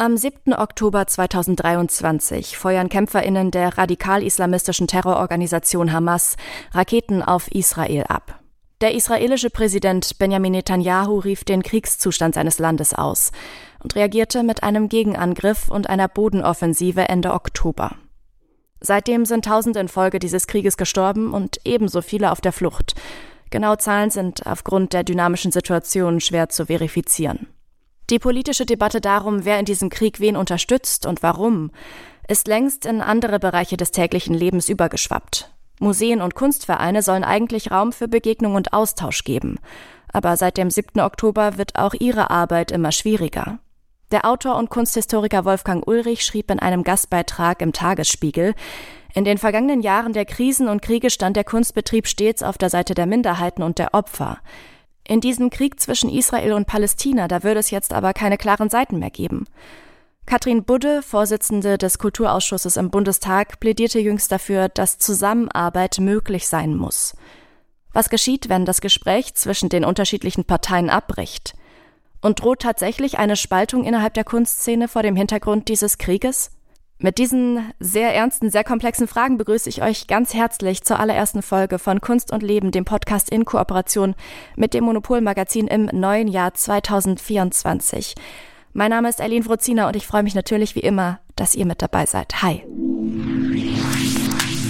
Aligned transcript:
Am 0.00 0.16
7. 0.16 0.54
Oktober 0.54 1.06
2023 1.06 2.56
feuern 2.56 2.88
Kämpferinnen 2.88 3.50
der 3.50 3.76
radikal-islamistischen 3.76 4.86
Terrororganisation 4.86 5.92
Hamas 5.92 6.38
Raketen 6.72 7.22
auf 7.22 7.50
Israel 7.50 8.04
ab. 8.04 8.40
Der 8.80 8.94
israelische 8.94 9.50
Präsident 9.50 10.16
Benjamin 10.18 10.52
Netanyahu 10.52 11.18
rief 11.18 11.44
den 11.44 11.62
Kriegszustand 11.62 12.34
seines 12.34 12.58
Landes 12.58 12.94
aus 12.94 13.30
und 13.82 13.94
reagierte 13.94 14.42
mit 14.42 14.62
einem 14.62 14.88
Gegenangriff 14.88 15.68
und 15.68 15.90
einer 15.90 16.08
Bodenoffensive 16.08 17.06
Ende 17.10 17.34
Oktober. 17.34 17.96
Seitdem 18.80 19.26
sind 19.26 19.44
Tausende 19.44 19.80
infolge 19.80 20.18
dieses 20.18 20.46
Krieges 20.46 20.78
gestorben 20.78 21.34
und 21.34 21.60
ebenso 21.66 22.00
viele 22.00 22.32
auf 22.32 22.40
der 22.40 22.52
Flucht. 22.52 22.94
Genaue 23.50 23.76
Zahlen 23.76 24.08
sind 24.08 24.46
aufgrund 24.46 24.94
der 24.94 25.04
dynamischen 25.04 25.52
Situation 25.52 26.20
schwer 26.20 26.48
zu 26.48 26.64
verifizieren. 26.64 27.48
Die 28.10 28.18
politische 28.18 28.66
Debatte 28.66 29.00
darum, 29.00 29.44
wer 29.44 29.60
in 29.60 29.64
diesem 29.64 29.88
Krieg 29.88 30.18
wen 30.18 30.36
unterstützt 30.36 31.06
und 31.06 31.22
warum, 31.22 31.70
ist 32.26 32.48
längst 32.48 32.84
in 32.84 33.00
andere 33.00 33.38
Bereiche 33.38 33.76
des 33.76 33.92
täglichen 33.92 34.34
Lebens 34.34 34.68
übergeschwappt. 34.68 35.52
Museen 35.78 36.20
und 36.20 36.34
Kunstvereine 36.34 37.02
sollen 37.02 37.24
eigentlich 37.24 37.70
Raum 37.70 37.92
für 37.92 38.08
Begegnung 38.08 38.56
und 38.56 38.72
Austausch 38.72 39.22
geben. 39.22 39.58
Aber 40.12 40.36
seit 40.36 40.56
dem 40.56 40.70
7. 40.70 41.00
Oktober 41.00 41.56
wird 41.56 41.76
auch 41.76 41.94
ihre 41.94 42.30
Arbeit 42.30 42.72
immer 42.72 42.90
schwieriger. 42.90 43.60
Der 44.10 44.24
Autor 44.24 44.56
und 44.56 44.70
Kunsthistoriker 44.70 45.44
Wolfgang 45.44 45.86
Ulrich 45.86 46.24
schrieb 46.24 46.50
in 46.50 46.58
einem 46.58 46.82
Gastbeitrag 46.82 47.62
im 47.62 47.72
Tagesspiegel, 47.72 48.54
in 49.14 49.24
den 49.24 49.38
vergangenen 49.38 49.82
Jahren 49.82 50.12
der 50.12 50.24
Krisen 50.24 50.68
und 50.68 50.82
Kriege 50.82 51.10
stand 51.10 51.36
der 51.36 51.44
Kunstbetrieb 51.44 52.06
stets 52.06 52.42
auf 52.42 52.58
der 52.58 52.70
Seite 52.70 52.94
der 52.94 53.06
Minderheiten 53.06 53.62
und 53.62 53.78
der 53.78 53.94
Opfer. 53.94 54.38
In 55.10 55.20
diesem 55.20 55.50
Krieg 55.50 55.80
zwischen 55.80 56.08
Israel 56.08 56.52
und 56.52 56.68
Palästina, 56.68 57.26
da 57.26 57.42
würde 57.42 57.58
es 57.58 57.72
jetzt 57.72 57.92
aber 57.92 58.12
keine 58.12 58.38
klaren 58.38 58.70
Seiten 58.70 59.00
mehr 59.00 59.10
geben. 59.10 59.46
Katrin 60.24 60.62
Budde, 60.62 61.02
Vorsitzende 61.02 61.78
des 61.78 61.98
Kulturausschusses 61.98 62.76
im 62.76 62.92
Bundestag, 62.92 63.58
plädierte 63.58 63.98
jüngst 63.98 64.30
dafür, 64.30 64.68
dass 64.68 64.98
Zusammenarbeit 64.98 65.98
möglich 65.98 66.46
sein 66.46 66.76
muss. 66.76 67.16
Was 67.92 68.08
geschieht, 68.08 68.48
wenn 68.48 68.64
das 68.64 68.80
Gespräch 68.80 69.34
zwischen 69.34 69.68
den 69.68 69.84
unterschiedlichen 69.84 70.44
Parteien 70.44 70.88
abbricht? 70.88 71.54
Und 72.20 72.40
droht 72.40 72.62
tatsächlich 72.62 73.18
eine 73.18 73.34
Spaltung 73.34 73.82
innerhalb 73.82 74.14
der 74.14 74.22
Kunstszene 74.22 74.86
vor 74.86 75.02
dem 75.02 75.16
Hintergrund 75.16 75.66
dieses 75.66 75.98
Krieges? 75.98 76.52
Mit 77.02 77.16
diesen 77.16 77.72
sehr 77.80 78.14
ernsten, 78.14 78.50
sehr 78.50 78.62
komplexen 78.62 79.08
Fragen 79.08 79.38
begrüße 79.38 79.70
ich 79.70 79.80
euch 79.80 80.06
ganz 80.06 80.34
herzlich 80.34 80.82
zur 80.82 81.00
allerersten 81.00 81.40
Folge 81.40 81.78
von 81.78 82.02
Kunst 82.02 82.30
und 82.30 82.42
Leben, 82.42 82.72
dem 82.72 82.84
Podcast 82.84 83.30
in 83.30 83.46
Kooperation 83.46 84.14
mit 84.54 84.74
dem 84.74 84.84
Monopolmagazin 84.84 85.66
im 85.66 85.86
neuen 85.86 86.28
Jahr 86.28 86.52
2024. 86.52 88.14
Mein 88.74 88.90
Name 88.90 89.08
ist 89.08 89.22
Eileen 89.22 89.46
Wrozina 89.46 89.88
und 89.88 89.96
ich 89.96 90.06
freue 90.06 90.22
mich 90.22 90.34
natürlich 90.34 90.76
wie 90.76 90.80
immer, 90.80 91.20
dass 91.36 91.54
ihr 91.54 91.64
mit 91.64 91.80
dabei 91.80 92.04
seid. 92.04 92.42
Hi. 92.42 92.64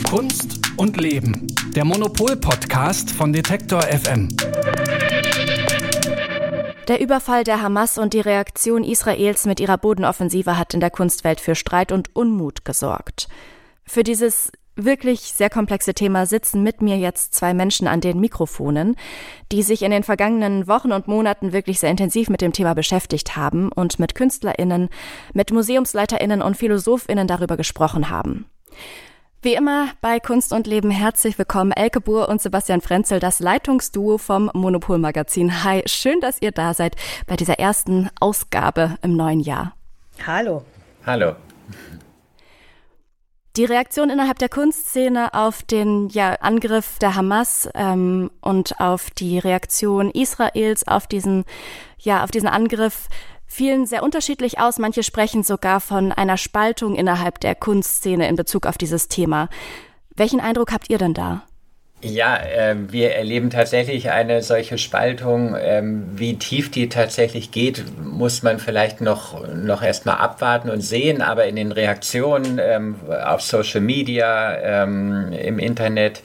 Kunst 0.09 0.61
und 0.77 1.01
Leben, 1.01 1.49
der 1.75 1.85
Monopol-Podcast 1.85 3.11
von 3.11 3.33
Detektor 3.33 3.83
FM. 3.83 4.29
Der 6.89 7.01
Überfall 7.01 7.45
der 7.45 7.63
Hamas 7.63 7.99
und 7.99 8.15
die 8.15 8.21
Reaktion 8.21 8.83
Israels 8.83 9.47
mit 9.47 9.61
ihrer 9.61 9.79
Bodenoffensive 9.79 10.59
hat 10.59 10.75
in 10.75 10.81
der 10.81 10.91
Kunstwelt 10.91 11.41
für 11.41 11.55
Streit 11.55 11.93
und 11.93 12.15
Unmut 12.17 12.65
gesorgt. 12.65 13.29
Für 13.85 14.03
dieses 14.03 14.51
wirklich 14.77 15.21
sehr 15.21 15.51
komplexe 15.51 15.95
Thema 15.95 16.27
sitzen 16.27 16.63
mit 16.63 16.81
mir 16.81 16.97
jetzt 16.97 17.35
zwei 17.35 17.55
Menschen 17.55 17.87
an 17.87 18.01
den 18.01 18.19
Mikrofonen, 18.19 18.97
die 19.53 19.63
sich 19.63 19.83
in 19.83 19.91
den 19.91 20.05
vergangenen 20.05 20.67
Wochen 20.69 20.93
und 20.93 21.09
Monaten 21.09 21.53
wirklich 21.53 21.81
sehr 21.81 21.91
intensiv 21.91 22.29
mit 22.31 22.41
dem 22.41 22.53
Thema 22.53 22.75
beschäftigt 22.75 23.37
haben 23.37 23.71
und 23.73 23.99
mit 23.99 24.15
Künstlerinnen, 24.15 24.89
mit 25.33 25.53
Museumsleiterinnen 25.53 26.43
und 26.43 26.57
Philosophinnen 26.57 27.27
darüber 27.27 27.57
gesprochen 27.57 28.11
haben. 28.11 28.47
Wie 29.43 29.55
immer 29.55 29.89
bei 30.03 30.21
Kunst 30.21 30.53
und 30.53 30.67
Leben 30.67 30.91
herzlich 30.91 31.39
willkommen 31.39 31.73
Elke 31.73 32.03
Buhr 32.03 32.29
und 32.29 32.43
Sebastian 32.43 32.83
Frenzel, 32.83 33.21
das 33.21 33.41
Leitungsduo 33.41 34.19
vom 34.19 34.51
Monopol 34.53 34.99
Magazin. 34.99 35.65
Hi, 35.65 35.83
schön, 35.87 36.21
dass 36.21 36.43
ihr 36.43 36.53
da 36.53 36.75
seid 36.75 36.95
bei 37.27 37.37
dieser 37.37 37.59
ersten 37.59 38.11
Ausgabe 38.21 38.99
im 39.01 39.17
neuen 39.17 39.41
Jahr. 39.41 39.75
Hallo. 40.27 40.63
Hallo. 41.07 41.37
Die 43.57 43.65
Reaktion 43.65 44.11
innerhalb 44.11 44.39
der 44.39 44.51
Kunstszene 44.51 45.33
auf 45.33 45.63
den 45.63 46.11
ja, 46.11 46.35
Angriff 46.35 46.99
der 46.99 47.17
Hamas 47.17 47.67
ähm, 47.75 48.31
und 48.43 48.79
auf 48.79 49.11
die 49.11 49.39
Reaktion 49.39 50.11
Israels 50.11 50.87
auf 50.87 51.07
diesen, 51.07 51.47
ja, 51.99 52.23
auf 52.25 52.31
diesen 52.31 52.49
Angriff 52.49 53.09
fielen 53.51 53.85
sehr 53.85 54.03
unterschiedlich 54.03 54.59
aus. 54.59 54.79
Manche 54.79 55.03
sprechen 55.03 55.43
sogar 55.43 55.81
von 55.81 56.13
einer 56.13 56.37
Spaltung 56.37 56.95
innerhalb 56.95 57.41
der 57.41 57.55
Kunstszene 57.55 58.29
in 58.29 58.37
Bezug 58.37 58.65
auf 58.65 58.79
dieses 58.79 59.09
Thema. 59.09 59.49
Welchen 60.17 60.41
Eindruck 60.41 60.73
habt 60.73 60.89
ihr 60.89 60.99
denn 60.99 61.15
da? 61.15 61.43
Ja, 62.03 62.37
äh, 62.37 62.77
wir 62.91 63.15
erleben 63.15 63.51
tatsächlich 63.51 64.11
eine 64.11 64.43
solche 64.43 64.79
Spaltung. 64.79 65.55
Ähm, 65.61 66.07
wie 66.15 66.39
tief 66.39 66.71
die 66.71 66.89
tatsächlich 66.89 67.51
geht, 67.51 67.85
muss 68.03 68.43
man 68.43 68.59
vielleicht 68.59 69.03
noch, 69.03 69.47
noch 69.55 69.83
erstmal 69.83 70.17
abwarten 70.17 70.71
und 70.71 70.81
sehen. 70.81 71.21
Aber 71.21 71.45
in 71.45 71.57
den 71.57 71.73
Reaktionen 71.73 72.59
ähm, 72.59 72.97
auf 73.23 73.43
Social 73.43 73.83
Media, 73.83 74.57
ähm, 74.85 75.33
im 75.33 75.59
Internet 75.59 76.23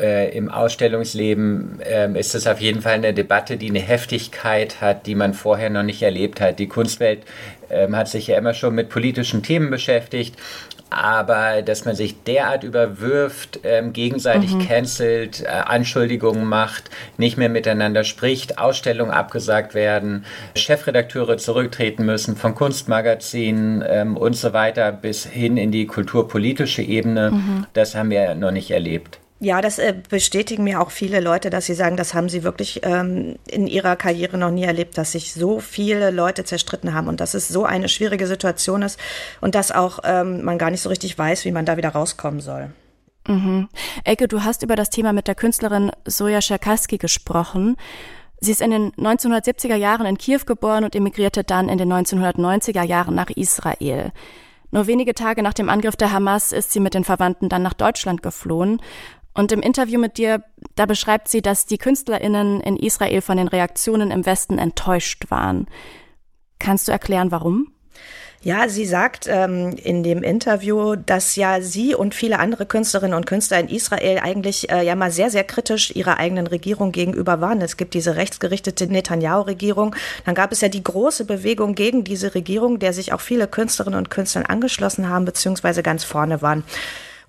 äh, 0.00 0.36
im 0.36 0.50
Ausstellungsleben 0.50 1.80
äh, 1.80 2.18
ist 2.18 2.34
es 2.34 2.46
auf 2.46 2.60
jeden 2.60 2.82
Fall 2.82 2.94
eine 2.94 3.14
Debatte, 3.14 3.56
die 3.56 3.68
eine 3.68 3.80
Heftigkeit 3.80 4.80
hat, 4.80 5.06
die 5.06 5.14
man 5.14 5.34
vorher 5.34 5.70
noch 5.70 5.82
nicht 5.82 6.02
erlebt 6.02 6.40
hat. 6.40 6.58
Die 6.58 6.68
Kunstwelt 6.68 7.22
äh, 7.68 7.90
hat 7.92 8.08
sich 8.08 8.26
ja 8.26 8.38
immer 8.38 8.54
schon 8.54 8.74
mit 8.74 8.88
politischen 8.88 9.42
Themen 9.42 9.70
beschäftigt, 9.70 10.36
aber 10.90 11.62
dass 11.62 11.84
man 11.84 11.94
sich 11.94 12.24
derart 12.24 12.64
überwirft, 12.64 13.60
ähm, 13.62 13.92
gegenseitig 13.92 14.54
mhm. 14.54 14.66
cancelt, 14.66 15.42
äh, 15.42 15.46
Anschuldigungen 15.46 16.44
macht, 16.44 16.90
nicht 17.16 17.38
mehr 17.38 17.48
miteinander 17.48 18.02
spricht, 18.02 18.58
Ausstellungen 18.58 19.12
abgesagt 19.12 19.74
werden, 19.74 20.24
Chefredakteure 20.56 21.36
zurücktreten 21.36 22.04
müssen 22.04 22.36
von 22.36 22.56
Kunstmagazinen 22.56 23.84
ähm, 23.86 24.16
und 24.16 24.34
so 24.34 24.52
weiter 24.52 24.90
bis 24.90 25.24
hin 25.24 25.56
in 25.56 25.70
die 25.70 25.86
kulturpolitische 25.86 26.82
Ebene, 26.82 27.30
mhm. 27.30 27.66
das 27.72 27.94
haben 27.94 28.10
wir 28.10 28.34
noch 28.34 28.50
nicht 28.50 28.72
erlebt. 28.72 29.19
Ja, 29.42 29.62
das 29.62 29.78
äh, 29.78 29.94
bestätigen 30.10 30.64
mir 30.64 30.82
auch 30.82 30.90
viele 30.90 31.18
Leute, 31.20 31.48
dass 31.48 31.64
sie 31.64 31.72
sagen, 31.74 31.96
das 31.96 32.12
haben 32.12 32.28
sie 32.28 32.42
wirklich 32.42 32.80
ähm, 32.82 33.36
in 33.48 33.66
ihrer 33.66 33.96
Karriere 33.96 34.36
noch 34.36 34.50
nie 34.50 34.64
erlebt, 34.64 34.98
dass 34.98 35.12
sich 35.12 35.32
so 35.32 35.60
viele 35.60 36.10
Leute 36.10 36.44
zerstritten 36.44 36.92
haben 36.92 37.08
und 37.08 37.20
dass 37.20 37.32
es 37.32 37.48
so 37.48 37.64
eine 37.64 37.88
schwierige 37.88 38.26
Situation 38.26 38.82
ist 38.82 39.00
und 39.40 39.54
dass 39.54 39.72
auch 39.72 40.00
ähm, 40.04 40.44
man 40.44 40.58
gar 40.58 40.70
nicht 40.70 40.82
so 40.82 40.90
richtig 40.90 41.18
weiß, 41.18 41.46
wie 41.46 41.52
man 41.52 41.64
da 41.64 41.78
wieder 41.78 41.88
rauskommen 41.88 42.40
soll. 42.40 42.70
Mhm. 43.26 43.70
Elke, 44.04 44.28
du 44.28 44.44
hast 44.44 44.62
über 44.62 44.76
das 44.76 44.90
Thema 44.90 45.14
mit 45.14 45.26
der 45.26 45.34
Künstlerin 45.34 45.90
Soja 46.04 46.42
Scherkaski 46.42 46.98
gesprochen. 46.98 47.76
Sie 48.40 48.52
ist 48.52 48.60
in 48.60 48.70
den 48.70 48.92
1970er 48.92 49.76
Jahren 49.76 50.04
in 50.04 50.18
Kiew 50.18 50.40
geboren 50.44 50.84
und 50.84 50.94
emigrierte 50.94 51.44
dann 51.44 51.70
in 51.70 51.78
den 51.78 51.90
1990er 51.90 52.82
Jahren 52.82 53.14
nach 53.14 53.30
Israel. 53.30 54.12
Nur 54.70 54.86
wenige 54.86 55.14
Tage 55.14 55.42
nach 55.42 55.54
dem 55.54 55.68
Angriff 55.68 55.96
der 55.96 56.12
Hamas 56.12 56.52
ist 56.52 56.72
sie 56.72 56.80
mit 56.80 56.94
den 56.94 57.04
Verwandten 57.04 57.48
dann 57.48 57.62
nach 57.62 57.74
Deutschland 57.74 58.22
geflohen 58.22 58.80
und 59.40 59.52
im 59.52 59.62
Interview 59.62 59.98
mit 59.98 60.18
dir, 60.18 60.44
da 60.76 60.86
beschreibt 60.86 61.28
sie, 61.28 61.40
dass 61.40 61.64
die 61.66 61.78
KünstlerInnen 61.78 62.60
in 62.60 62.76
Israel 62.76 63.22
von 63.22 63.38
den 63.38 63.48
Reaktionen 63.48 64.10
im 64.10 64.26
Westen 64.26 64.58
enttäuscht 64.58 65.30
waren. 65.30 65.66
Kannst 66.58 66.86
du 66.86 66.92
erklären, 66.92 67.30
warum? 67.30 67.72
Ja, 68.42 68.70
sie 68.70 68.86
sagt 68.86 69.26
ähm, 69.28 69.76
in 69.82 70.02
dem 70.02 70.22
Interview, 70.22 70.94
dass 70.94 71.36
ja 71.36 71.60
sie 71.60 71.94
und 71.94 72.14
viele 72.14 72.38
andere 72.38 72.64
Künstlerinnen 72.64 73.14
und 73.14 73.26
Künstler 73.26 73.60
in 73.60 73.68
Israel 73.68 74.18
eigentlich 74.18 74.70
äh, 74.70 74.82
ja 74.82 74.94
mal 74.94 75.10
sehr, 75.10 75.30
sehr 75.30 75.44
kritisch 75.44 75.94
ihrer 75.94 76.18
eigenen 76.18 76.46
Regierung 76.46 76.92
gegenüber 76.92 77.42
waren. 77.42 77.60
Es 77.60 77.76
gibt 77.76 77.92
diese 77.92 78.16
rechtsgerichtete 78.16 78.86
Netanyahu-Regierung. 78.86 79.94
Dann 80.24 80.34
gab 80.34 80.52
es 80.52 80.62
ja 80.62 80.68
die 80.68 80.84
große 80.84 81.26
Bewegung 81.26 81.74
gegen 81.74 82.04
diese 82.04 82.34
Regierung, 82.34 82.78
der 82.78 82.94
sich 82.94 83.12
auch 83.12 83.20
viele 83.20 83.46
Künstlerinnen 83.46 83.98
und 83.98 84.10
Künstler 84.10 84.48
angeschlossen 84.48 85.08
haben, 85.08 85.26
beziehungsweise 85.26 85.82
ganz 85.82 86.04
vorne 86.04 86.40
waren. 86.40 86.64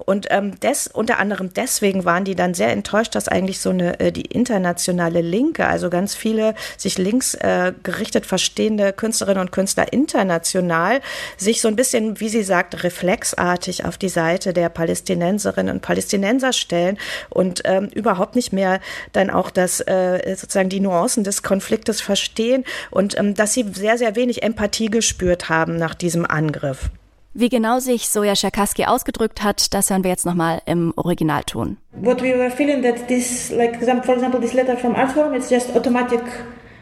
Und 0.06 0.28
ähm, 0.30 0.60
des, 0.60 0.88
unter 0.88 1.20
anderem 1.20 1.54
deswegen 1.54 2.06
waren 2.06 2.26
die 2.26 2.36
dann 2.36 2.54
sehr 2.54 2.72
enttäuscht, 2.72 3.16
dass 3.16 3.28
eigentlich 3.28 3.60
so 3.60 3.70
eine 3.70 4.00
äh, 4.00 4.12
die 4.12 4.26
internationale 4.26 5.22
Linke, 5.22 5.68
also 5.68 5.90
ganz 5.90 6.16
viele 6.16 6.56
sich 6.78 6.98
links 6.98 7.36
äh, 7.36 7.74
gerichtet 7.84 8.26
verstehende 8.26 8.94
Künstlerinnen 8.94 9.42
und 9.42 9.52
Künstler 9.52 9.92
international 9.94 11.02
sich 11.38 11.62
so 11.62 11.68
ein 11.68 11.76
bisschen, 11.76 12.20
wie 12.20 12.30
sie 12.30 12.44
sagt, 12.44 12.84
reflexartig 12.84 13.86
auf 13.86 13.98
die 13.98 14.10
Seite 14.10 14.54
der 14.54 14.70
Palästinenserinnen 14.70 15.76
und 15.76 15.82
Palästinenser 15.82 16.54
stellen 16.54 16.98
und 17.30 17.62
ähm, 17.66 17.90
überhaupt 17.94 18.36
nicht 18.36 18.54
mehr 18.54 18.80
dann 19.14 19.30
auch 19.30 19.52
das 19.52 19.82
äh, 19.82 20.36
sozusagen 20.36 20.70
die 20.70 20.80
Nuancen 20.80 21.24
des 21.24 21.44
Konfliktes 21.44 22.02
verstehen 22.02 22.66
und 22.90 23.18
ähm, 23.18 23.34
dass 23.36 23.54
sie 23.54 23.66
sehr, 23.74 23.98
sehr 23.98 24.16
wenig 24.16 24.44
Empathie 24.44 24.90
gespürt 24.90 25.50
haben 25.50 25.76
nach 25.76 25.96
diesem 25.96 26.26
Angriff. 26.26 26.90
Wie 27.34 27.50
genau 27.50 27.80
sich 27.80 28.10
Soja 28.10 28.36
Scherkaski 28.36 28.86
ausgedrückt 28.86 29.42
hat, 29.42 29.74
das 29.74 29.90
hören 29.90 30.04
wir 30.04 30.12
jetzt 30.12 30.26
nochmal 30.26 30.62
im 30.66 30.94
Originalton. 30.98 31.78
What 31.94 32.22
we 32.22 32.38
were 32.38 32.52
feeling 32.52 32.84
that 32.84 33.08
this, 33.08 33.50
like 33.52 33.82
for 34.04 34.14
example, 34.16 34.40
this 34.40 34.54
letter 34.54 34.76
from 34.76 34.96
Artforum, 34.96 35.34
it's 35.34 35.50
just 35.50 35.74
automatic 35.76 36.22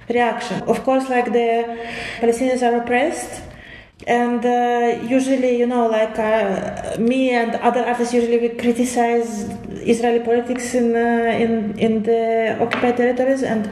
reaction. 0.10 0.64
Of 0.64 0.84
course, 0.84 1.08
like 1.08 1.32
the 1.32 1.66
Palestinians 2.20 2.64
are 2.64 2.78
oppressed, 2.78 3.44
And 4.08 4.46
uh, 4.46 5.04
usually, 5.04 5.58
you 5.60 5.68
know, 5.68 5.88
like 5.88 6.18
uh, 6.18 6.96
me 6.98 7.32
and 7.32 7.56
other 7.56 7.86
artists, 7.86 8.14
usually 8.14 8.40
we 8.40 8.50
criticize 8.50 9.44
Israeli 9.86 10.22
politics 10.22 10.74
in 10.74 10.96
uh, 10.96 11.36
in 11.38 11.78
in 11.78 12.04
the 12.04 12.58
occupied 12.62 12.96
territories 12.96 13.44
and 13.44 13.70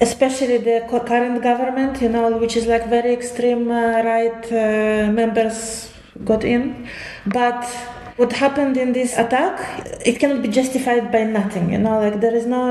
especially 0.00 0.58
the 0.58 0.84
current 0.88 1.42
government, 1.42 2.00
you 2.00 2.08
know, 2.08 2.36
which 2.36 2.56
is 2.56 2.66
like 2.66 2.88
very 2.88 3.12
extreme 3.12 3.70
uh, 3.70 4.02
right 4.02 4.44
uh, 4.52 5.10
members 5.12 5.92
got 6.24 6.44
in, 6.44 6.88
but 7.26 7.64
what 8.20 8.32
happened 8.32 8.76
in 8.76 8.92
this 8.92 9.16
attack 9.16 9.54
it 10.04 10.18
cannot 10.20 10.42
be 10.42 10.48
justified 10.48 11.04
by 11.10 11.22
nothing 11.24 11.72
you 11.72 11.78
know 11.78 11.96
like 12.04 12.20
there 12.24 12.34
is 12.40 12.44
no 12.44 12.64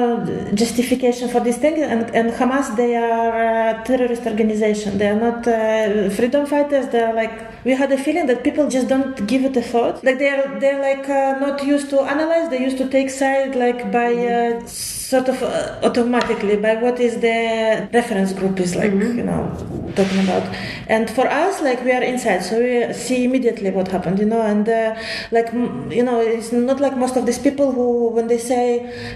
justification 0.53 1.27
for 1.33 1.39
this 1.39 1.57
thing. 1.57 1.81
And, 1.93 2.03
and 2.19 2.27
hamas 2.39 2.67
they 2.75 2.95
are 2.95 3.35
a 3.69 3.83
terrorist 3.83 4.25
organization. 4.25 4.97
They 4.99 5.09
are 5.13 5.21
not 5.27 5.47
uh, 5.47 6.09
freedom 6.17 6.45
fighters. 6.45 6.87
They 6.89 7.01
are 7.07 7.15
like 7.21 7.33
we 7.65 7.71
had 7.71 7.91
a 7.91 7.97
feeling 7.97 8.27
that 8.27 8.43
people 8.43 8.69
just 8.69 8.87
don't 8.87 9.15
give 9.31 9.43
it 9.49 9.55
a 9.57 9.61
thought. 9.71 10.03
Like 10.03 10.19
they're 10.19 10.59
they're 10.59 10.81
like 10.89 11.07
uh, 11.09 11.39
not 11.45 11.65
used 11.65 11.89
to 11.93 12.01
analyze. 12.01 12.49
They 12.49 12.61
used 12.61 12.77
to 12.77 12.87
take 12.87 13.09
side 13.09 13.55
like 13.55 13.91
by 13.91 14.09
uh, 14.13 14.67
sort 15.09 15.27
of 15.27 15.41
uh, 15.41 15.79
automatically 15.87 16.55
by 16.65 16.75
what 16.75 16.99
is 16.99 17.13
the 17.27 17.39
reference 17.91 18.31
group 18.39 18.59
is 18.59 18.75
like 18.75 18.91
mm-hmm. 18.91 19.17
you 19.19 19.25
know 19.29 19.41
talking 19.95 20.19
about. 20.25 20.45
And 20.87 21.09
for 21.09 21.25
us 21.27 21.61
like 21.67 21.83
we 21.83 21.91
are 21.91 22.03
inside 22.03 22.41
so 22.49 22.59
we 22.59 22.93
see 22.93 23.23
immediately 23.23 23.71
what 23.71 23.87
happened 23.87 24.19
you 24.19 24.29
know 24.33 24.41
and 24.41 24.69
uh, 24.69 24.95
like 25.31 25.51
you 25.97 26.03
know 26.07 26.21
it's 26.21 26.51
not 26.51 26.79
like 26.79 26.95
most 26.95 27.15
of 27.17 27.25
these 27.25 27.39
people 27.47 27.71
who 27.71 28.09
when 28.09 28.27
they 28.27 28.37
say 28.37 28.65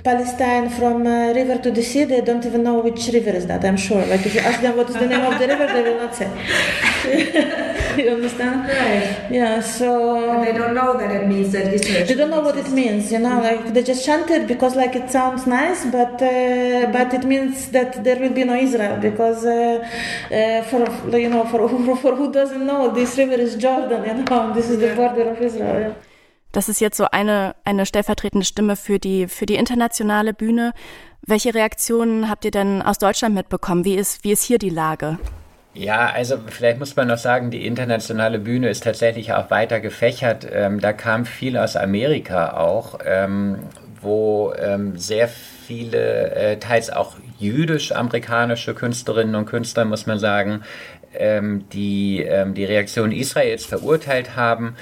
palestine 0.03 0.67
from 0.77 1.05
uh, 1.05 1.31
river 1.39 1.57
to 1.65 1.69
the 1.69 1.83
sea 1.83 2.05
they 2.05 2.21
don't 2.21 2.45
even 2.49 2.63
know 2.63 2.79
which 2.87 3.01
river 3.17 3.33
is 3.41 3.45
that 3.51 3.63
i'm 3.63 3.77
sure. 3.77 4.03
Like 4.13 4.25
if 4.25 4.33
you 4.33 4.41
ask 4.41 4.61
them 4.61 4.75
what 4.77 4.89
is 4.89 4.95
the 4.95 5.07
name 5.13 5.25
of 5.31 5.37
the 5.41 5.47
river 5.53 5.67
they 5.75 5.83
will 5.87 5.99
not 6.05 6.15
say 6.15 7.69
you 8.03 8.09
understand 8.09 8.67
right 8.67 9.31
yeah 9.31 9.59
so 9.59 9.89
and 10.31 10.43
they 10.45 10.53
don't 10.53 10.73
know 10.73 10.97
that 10.97 11.11
it 11.11 11.27
means 11.27 11.51
that 11.51 11.73
Israel 11.73 12.05
they 12.05 12.15
don't 12.15 12.29
know 12.29 12.41
what 12.41 12.57
it 12.57 12.69
means 12.71 13.11
you 13.11 13.19
know 13.19 13.29
mm-hmm. 13.29 13.65
like 13.65 13.73
they 13.73 13.83
just 13.83 14.05
chant 14.05 14.29
it 14.29 14.47
because 14.47 14.75
like 14.75 14.95
it 14.95 15.09
sounds 15.11 15.45
nice 15.47 15.85
but 15.85 16.21
uh, 16.21 16.89
but 16.91 17.13
it 17.13 17.23
means 17.25 17.69
that 17.71 18.03
there 18.03 18.19
will 18.19 18.33
be 18.33 18.43
no 18.43 18.55
Israel 18.55 18.97
because 18.99 19.45
uh, 19.45 19.87
uh, 20.31 20.63
for 20.69 20.81
you 21.17 21.29
know 21.29 21.43
for, 21.51 21.67
for 21.97 22.15
who 22.15 22.31
doesn't 22.31 22.65
know 22.65 22.91
this 22.93 23.17
river 23.17 23.39
is 23.47 23.55
Jordan 23.55 24.01
you 24.05 24.13
know 24.23 24.53
this 24.57 24.69
is 24.69 24.79
the 24.79 24.95
border 24.95 25.29
of 25.31 25.41
Israel. 25.41 25.81
Yeah. 25.81 25.95
Das 26.53 26.69
ist 26.69 26.79
jetzt 26.79 26.97
so 26.97 27.05
eine, 27.11 27.55
eine 27.63 27.87
stellvertretende 27.87 28.45
Stimme 28.45 28.75
für 28.75 28.99
die, 28.99 29.27
für 29.27 29.47
die 29.47 29.55
internationale 29.55 30.35
Bühne. 30.35 30.73
Welche 31.23 31.55
Reaktionen 31.55 32.29
habt 32.29 32.45
ihr 32.45 32.51
denn 32.51 32.83
aus 32.83 32.99
Deutschland 32.99 33.33
mitbekommen? 33.33 33.85
Wie 33.85 33.95
ist, 33.95 34.23
wie 34.23 34.31
ist 34.31 34.43
hier 34.43 34.59
die 34.59 34.69
Lage? 34.69 35.17
Ja, 35.75 36.11
also 36.11 36.37
vielleicht 36.47 36.77
muss 36.77 36.95
man 36.95 37.07
noch 37.07 37.17
sagen, 37.17 37.49
die 37.49 37.65
internationale 37.65 38.37
Bühne 38.37 38.69
ist 38.69 38.83
tatsächlich 38.83 39.33
auch 39.33 39.49
weiter 39.49 39.79
gefächert. 39.79 40.47
Ähm, 40.51 40.79
da 40.79 40.93
kam 40.93 41.25
viel 41.25 41.57
aus 41.57 41.75
Amerika 41.75 42.57
auch, 42.57 42.99
ähm, 43.03 43.59
wo 43.99 44.53
ähm, 44.55 44.97
sehr 44.97 45.27
viele, 45.27 46.31
äh, 46.35 46.57
teils 46.59 46.91
auch 46.91 47.15
jüdisch-amerikanische 47.39 48.75
Künstlerinnen 48.75 49.33
und 49.33 49.47
Künstler, 49.47 49.85
muss 49.85 50.05
man 50.05 50.19
sagen, 50.19 50.61
ähm, 51.15 51.65
die 51.73 52.21
ähm, 52.21 52.53
die 52.53 52.65
Reaktion 52.65 53.11
Israels 53.11 53.65
verurteilt 53.65 54.35
haben, 54.35 54.75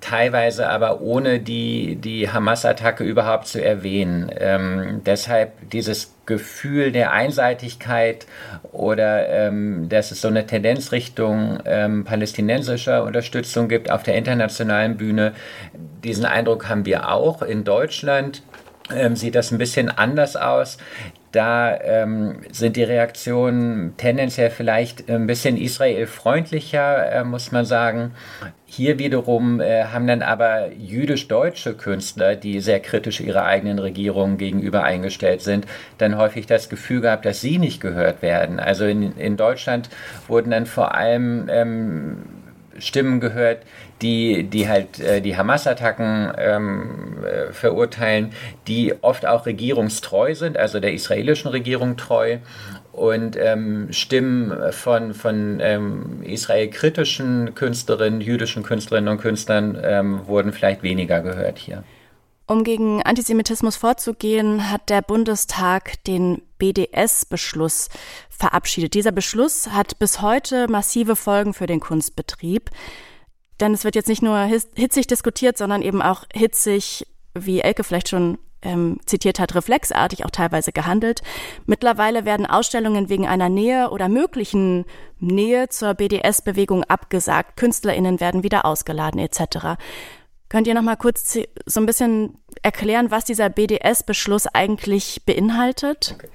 teilweise 0.00 0.68
aber 0.68 1.00
ohne 1.00 1.40
die, 1.40 1.96
die 1.96 2.30
Hamas-Attacke 2.30 3.02
überhaupt 3.04 3.48
zu 3.48 3.62
erwähnen. 3.64 4.30
Ähm, 4.38 5.02
deshalb 5.04 5.70
dieses 5.70 6.15
Gefühl 6.26 6.92
der 6.92 7.12
Einseitigkeit 7.12 8.26
oder 8.72 9.28
ähm, 9.28 9.88
dass 9.88 10.10
es 10.10 10.20
so 10.20 10.28
eine 10.28 10.46
Tendenz 10.46 10.92
Richtung 10.92 11.60
ähm, 11.64 12.04
palästinensischer 12.04 13.04
Unterstützung 13.04 13.68
gibt 13.68 13.90
auf 13.90 14.02
der 14.02 14.16
internationalen 14.16 14.96
Bühne, 14.96 15.32
diesen 16.04 16.24
Eindruck 16.24 16.68
haben 16.68 16.84
wir 16.84 17.10
auch 17.10 17.42
in 17.42 17.64
Deutschland 17.64 18.42
ähm, 18.94 19.16
sieht 19.16 19.34
das 19.34 19.50
ein 19.50 19.58
bisschen 19.58 19.88
anders 19.90 20.36
aus. 20.36 20.78
Da 21.32 21.78
ähm, 21.80 22.36
sind 22.50 22.76
die 22.76 22.84
Reaktionen 22.84 23.94
tendenziell 23.96 24.50
vielleicht 24.50 25.10
ein 25.10 25.26
bisschen 25.26 25.56
israelfreundlicher, 25.56 27.12
äh, 27.12 27.24
muss 27.24 27.52
man 27.52 27.64
sagen. 27.64 28.12
Hier 28.64 28.98
wiederum 28.98 29.60
äh, 29.60 29.84
haben 29.84 30.06
dann 30.06 30.22
aber 30.22 30.72
jüdisch-deutsche 30.72 31.74
Künstler, 31.74 32.36
die 32.36 32.60
sehr 32.60 32.80
kritisch 32.80 33.20
ihrer 33.20 33.44
eigenen 33.44 33.78
Regierung 33.78 34.38
gegenüber 34.38 34.82
eingestellt 34.82 35.40
sind, 35.42 35.66
dann 35.98 36.16
häufig 36.16 36.46
das 36.46 36.68
Gefühl 36.68 37.00
gehabt, 37.00 37.24
dass 37.24 37.40
sie 37.40 37.58
nicht 37.58 37.80
gehört 37.80 38.22
werden. 38.22 38.58
Also 38.58 38.84
in, 38.86 39.16
in 39.16 39.36
Deutschland 39.36 39.88
wurden 40.28 40.50
dann 40.50 40.66
vor 40.66 40.94
allem 40.94 41.48
ähm, 41.48 42.16
Stimmen 42.78 43.20
gehört, 43.20 43.62
die, 44.02 44.44
die 44.44 44.68
halt 44.68 45.00
äh, 45.00 45.20
die 45.20 45.36
Hamas-Attacken 45.36 46.32
ähm, 46.38 47.24
äh, 47.24 47.52
verurteilen, 47.52 48.32
die 48.66 48.94
oft 49.02 49.26
auch 49.26 49.46
regierungstreu 49.46 50.34
sind, 50.34 50.56
also 50.56 50.80
der 50.80 50.92
israelischen 50.92 51.50
Regierung 51.50 51.96
treu. 51.96 52.38
Und 52.92 53.36
ähm, 53.36 53.88
Stimmen 53.90 54.72
von, 54.72 55.12
von 55.12 55.58
ähm, 55.60 56.22
israelkritischen 56.22 57.54
Künstlerinnen, 57.54 58.22
jüdischen 58.22 58.62
Künstlerinnen 58.62 59.10
und 59.10 59.20
Künstlern 59.20 59.78
ähm, 59.82 60.26
wurden 60.26 60.52
vielleicht 60.52 60.82
weniger 60.82 61.20
gehört 61.20 61.58
hier. 61.58 61.84
Um 62.48 62.62
gegen 62.62 63.02
Antisemitismus 63.02 63.74
vorzugehen, 63.76 64.70
hat 64.70 64.88
der 64.88 65.02
Bundestag 65.02 66.02
den 66.04 66.42
BDS-Beschluss 66.58 67.88
verabschiedet. 68.30 68.94
Dieser 68.94 69.10
Beschluss 69.10 69.68
hat 69.68 69.98
bis 69.98 70.22
heute 70.22 70.68
massive 70.68 71.16
Folgen 71.16 71.54
für 71.54 71.66
den 71.66 71.80
Kunstbetrieb. 71.80 72.70
Denn 73.58 73.74
es 73.74 73.82
wird 73.82 73.96
jetzt 73.96 74.08
nicht 74.08 74.22
nur 74.22 74.38
hitzig 74.74 75.08
diskutiert, 75.08 75.58
sondern 75.58 75.82
eben 75.82 76.02
auch 76.02 76.24
hitzig, 76.32 77.06
wie 77.34 77.60
Elke 77.60 77.82
vielleicht 77.82 78.08
schon 78.08 78.38
ähm, 78.62 79.00
zitiert 79.06 79.40
hat, 79.40 79.54
reflexartig 79.54 80.24
auch 80.24 80.30
teilweise 80.30 80.72
gehandelt. 80.72 81.22
Mittlerweile 81.66 82.24
werden 82.24 82.46
Ausstellungen 82.46 83.08
wegen 83.08 83.26
einer 83.26 83.48
Nähe 83.48 83.90
oder 83.90 84.08
möglichen 84.08 84.84
Nähe 85.18 85.68
zur 85.68 85.94
BDS-Bewegung 85.94 86.84
abgesagt. 86.84 87.56
KünstlerInnen 87.56 88.20
werden 88.20 88.42
wieder 88.42 88.64
ausgeladen 88.64 89.20
etc. 89.20 89.78
Könnt 90.48 90.66
ihr 90.66 90.74
noch 90.74 90.82
mal 90.82 90.96
kurz 90.96 91.38
so 91.66 91.80
ein 91.80 91.86
bisschen 91.86 92.38
erklären, 92.62 93.10
was 93.10 93.24
dieser 93.24 93.48
BDS-Beschluss 93.48 94.46
eigentlich 94.46 95.22
beinhaltet? 95.24 96.14
Okay. 96.16 96.28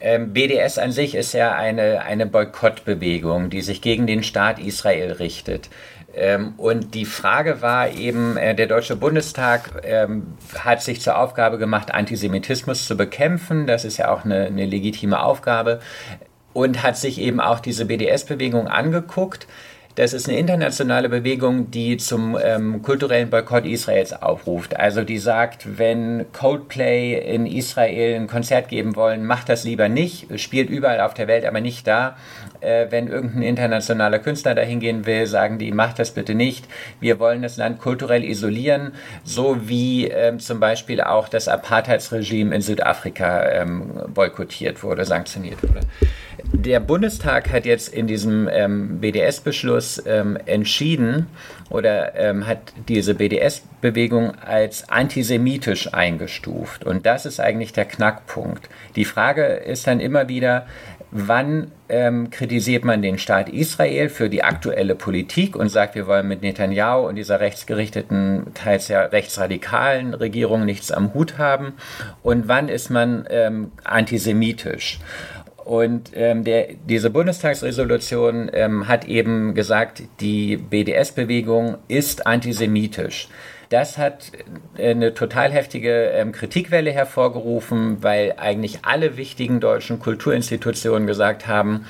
Ähm, 0.00 0.34
BDS 0.34 0.76
an 0.76 0.92
sich 0.92 1.14
ist 1.14 1.32
ja 1.32 1.52
eine, 1.52 2.02
eine 2.02 2.26
Boykottbewegung, 2.26 3.48
die 3.48 3.62
sich 3.62 3.80
gegen 3.80 4.06
den 4.06 4.22
Staat 4.22 4.58
Israel 4.58 5.12
richtet. 5.12 5.70
Ähm, 6.14 6.54
und 6.58 6.94
die 6.94 7.06
Frage 7.06 7.62
war 7.62 7.90
eben, 7.90 8.36
äh, 8.36 8.54
der 8.54 8.66
Deutsche 8.66 8.96
Bundestag 8.96 9.82
ähm, 9.82 10.34
hat 10.58 10.82
sich 10.82 11.00
zur 11.00 11.18
Aufgabe 11.18 11.56
gemacht, 11.56 11.92
Antisemitismus 11.92 12.86
zu 12.86 12.98
bekämpfen. 12.98 13.66
Das 13.66 13.86
ist 13.86 13.96
ja 13.96 14.12
auch 14.12 14.26
eine, 14.26 14.44
eine 14.44 14.66
legitime 14.66 15.22
Aufgabe. 15.22 15.80
Und 16.52 16.82
hat 16.82 16.96
sich 16.96 17.18
eben 17.18 17.40
auch 17.40 17.58
diese 17.58 17.86
BDS-Bewegung 17.86 18.68
angeguckt. 18.68 19.48
Das 19.96 20.12
ist 20.12 20.28
eine 20.28 20.36
internationale 20.36 21.08
Bewegung, 21.08 21.70
die 21.70 21.98
zum 21.98 22.36
ähm, 22.42 22.82
kulturellen 22.82 23.30
Boykott 23.30 23.64
Israels 23.64 24.12
aufruft. 24.12 24.76
Also 24.76 25.04
die 25.04 25.18
sagt, 25.18 25.78
wenn 25.78 26.26
Coldplay 26.32 27.14
in 27.14 27.46
Israel 27.46 28.16
ein 28.16 28.26
Konzert 28.26 28.68
geben 28.68 28.96
wollen, 28.96 29.24
macht 29.24 29.48
das 29.48 29.62
lieber 29.62 29.88
nicht, 29.88 30.40
spielt 30.40 30.68
überall 30.68 31.00
auf 31.00 31.14
der 31.14 31.28
Welt, 31.28 31.44
aber 31.44 31.60
nicht 31.60 31.86
da. 31.86 32.16
Äh, 32.60 32.86
wenn 32.90 33.06
irgendein 33.06 33.42
internationaler 33.42 34.18
Künstler 34.18 34.56
dahin 34.56 34.80
gehen 34.80 35.06
will, 35.06 35.28
sagen 35.28 35.60
die, 35.60 35.70
macht 35.70 36.00
das 36.00 36.10
bitte 36.10 36.34
nicht. 36.34 36.66
Wir 36.98 37.20
wollen 37.20 37.42
das 37.42 37.56
Land 37.56 37.78
kulturell 37.78 38.24
isolieren, 38.24 38.94
so 39.22 39.68
wie 39.68 40.08
ähm, 40.08 40.40
zum 40.40 40.58
Beispiel 40.58 41.02
auch 41.02 41.28
das 41.28 41.46
Apartheidsregime 41.46 42.52
in 42.52 42.62
Südafrika 42.62 43.48
ähm, 43.48 43.92
boykottiert 44.08 44.82
wurde, 44.82 45.04
sanktioniert 45.04 45.62
wurde. 45.62 45.82
Der 46.52 46.80
Bundestag 46.80 47.50
hat 47.52 47.64
jetzt 47.64 47.88
in 47.88 48.06
diesem 48.06 48.48
ähm, 48.50 49.00
BDS-Beschluss 49.00 50.02
ähm, 50.06 50.38
entschieden 50.46 51.26
oder 51.70 52.14
ähm, 52.16 52.46
hat 52.46 52.58
diese 52.88 53.14
BDS-Bewegung 53.14 54.34
als 54.36 54.88
antisemitisch 54.88 55.92
eingestuft. 55.92 56.84
Und 56.84 57.06
das 57.06 57.26
ist 57.26 57.40
eigentlich 57.40 57.72
der 57.72 57.86
Knackpunkt. 57.86 58.68
Die 58.94 59.04
Frage 59.04 59.44
ist 59.44 59.86
dann 59.86 60.00
immer 60.00 60.28
wieder, 60.28 60.66
wann 61.16 61.70
ähm, 61.88 62.30
kritisiert 62.30 62.84
man 62.84 63.00
den 63.00 63.18
Staat 63.18 63.48
Israel 63.48 64.08
für 64.08 64.28
die 64.28 64.42
aktuelle 64.42 64.96
Politik 64.96 65.54
und 65.54 65.68
sagt, 65.68 65.94
wir 65.94 66.08
wollen 66.08 66.26
mit 66.26 66.42
Netanyahu 66.42 67.06
und 67.06 67.14
dieser 67.14 67.38
rechtsgerichteten, 67.38 68.46
teils 68.54 68.88
ja 68.88 69.02
rechtsradikalen 69.02 70.12
Regierung 70.12 70.64
nichts 70.64 70.90
am 70.90 71.14
Hut 71.14 71.38
haben 71.38 71.74
und 72.24 72.48
wann 72.48 72.68
ist 72.68 72.90
man 72.90 73.26
ähm, 73.30 73.70
antisemitisch. 73.84 74.98
Und 75.64 76.10
ähm, 76.14 76.44
der, 76.44 76.68
diese 76.86 77.08
Bundestagsresolution 77.10 78.50
ähm, 78.52 78.86
hat 78.86 79.06
eben 79.06 79.54
gesagt, 79.54 80.02
die 80.20 80.56
BDS-Bewegung 80.56 81.78
ist 81.88 82.26
antisemitisch. 82.26 83.28
das 83.70 83.98
hat 83.98 84.30
eine 84.78 85.14
total 85.14 85.50
heftige 85.50 86.10
ähm, 86.10 86.32
Kritikwelle 86.32 86.92
hervorgerufen, 86.92 88.02
weil 88.02 88.34
eigentlich 88.36 88.80
alle 88.82 89.16
wichtigen 89.16 89.58
deutschen 89.58 89.98
Kulturinstitutionen 89.98 91.08
gesagt 91.08 91.48
haben, 91.48 91.86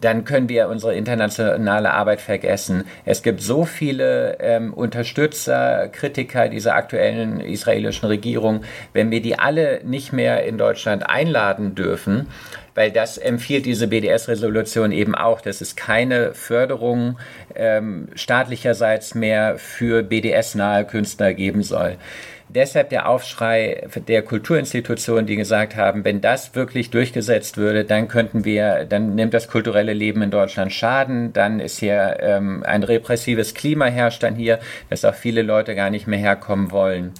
dann 0.00 0.24
können 0.24 0.48
wir 0.48 0.68
unsere 0.68 0.94
internationale 0.94 1.92
Arbeit 1.92 2.20
vergessen. 2.20 2.84
Es 3.04 3.22
gibt 3.22 3.42
so 3.42 3.64
viele 3.64 4.38
ähm, 4.40 4.72
Unterstützer, 4.72 5.88
Kritiker 5.88 6.48
dieser 6.48 6.74
aktuellen 6.74 7.40
israelischen 7.40 8.06
Regierung. 8.08 8.62
Wenn 8.92 9.10
wir 9.10 9.20
die 9.20 9.38
alle 9.38 9.80
nicht 9.84 10.12
mehr 10.12 10.44
in 10.44 10.58
Deutschland 10.58 11.08
einladen 11.08 11.74
dürfen, 11.74 12.28
weil 12.76 12.92
das 12.92 13.18
empfiehlt 13.18 13.66
diese 13.66 13.88
BDS-Resolution 13.88 14.92
eben 14.92 15.16
auch, 15.16 15.40
dass 15.40 15.60
es 15.60 15.74
keine 15.74 16.34
Förderung 16.34 17.18
ähm, 17.56 18.08
staatlicherseits 18.14 19.16
mehr 19.16 19.58
für 19.58 20.04
BDS-nahe 20.04 20.84
Künstler 20.84 21.34
geben 21.34 21.64
soll 21.64 21.96
deshalb 22.48 22.90
der 22.90 23.08
Aufschrei 23.08 23.86
der 24.08 24.22
Kulturinstitutionen, 24.22 25.26
die 25.26 25.36
gesagt 25.36 25.76
haben, 25.76 26.04
wenn 26.04 26.20
das 26.20 26.54
wirklich 26.54 26.90
durchgesetzt 26.90 27.56
würde, 27.56 27.84
dann 27.84 28.08
könnten 28.08 28.44
wir, 28.44 28.84
dann 28.84 29.14
nimmt 29.14 29.34
das 29.34 29.48
kulturelle 29.48 29.92
Leben 29.92 30.22
in 30.22 30.30
Deutschland 30.30 30.72
Schaden, 30.72 31.32
dann 31.32 31.60
ist 31.60 31.78
hier 31.78 32.18
ähm, 32.20 32.62
ein 32.64 32.82
repressives 32.82 33.54
Klima 33.54 33.86
herrscht 33.86 34.22
dann 34.22 34.34
hier, 34.34 34.58
dass 34.90 35.04
auch 35.04 35.14
viele 35.14 35.42
Leute 35.42 35.74
gar 35.74 35.90
nicht 35.90 36.06
mehr 36.06 36.18
herkommen 36.18 36.70
wollen. 36.70 37.12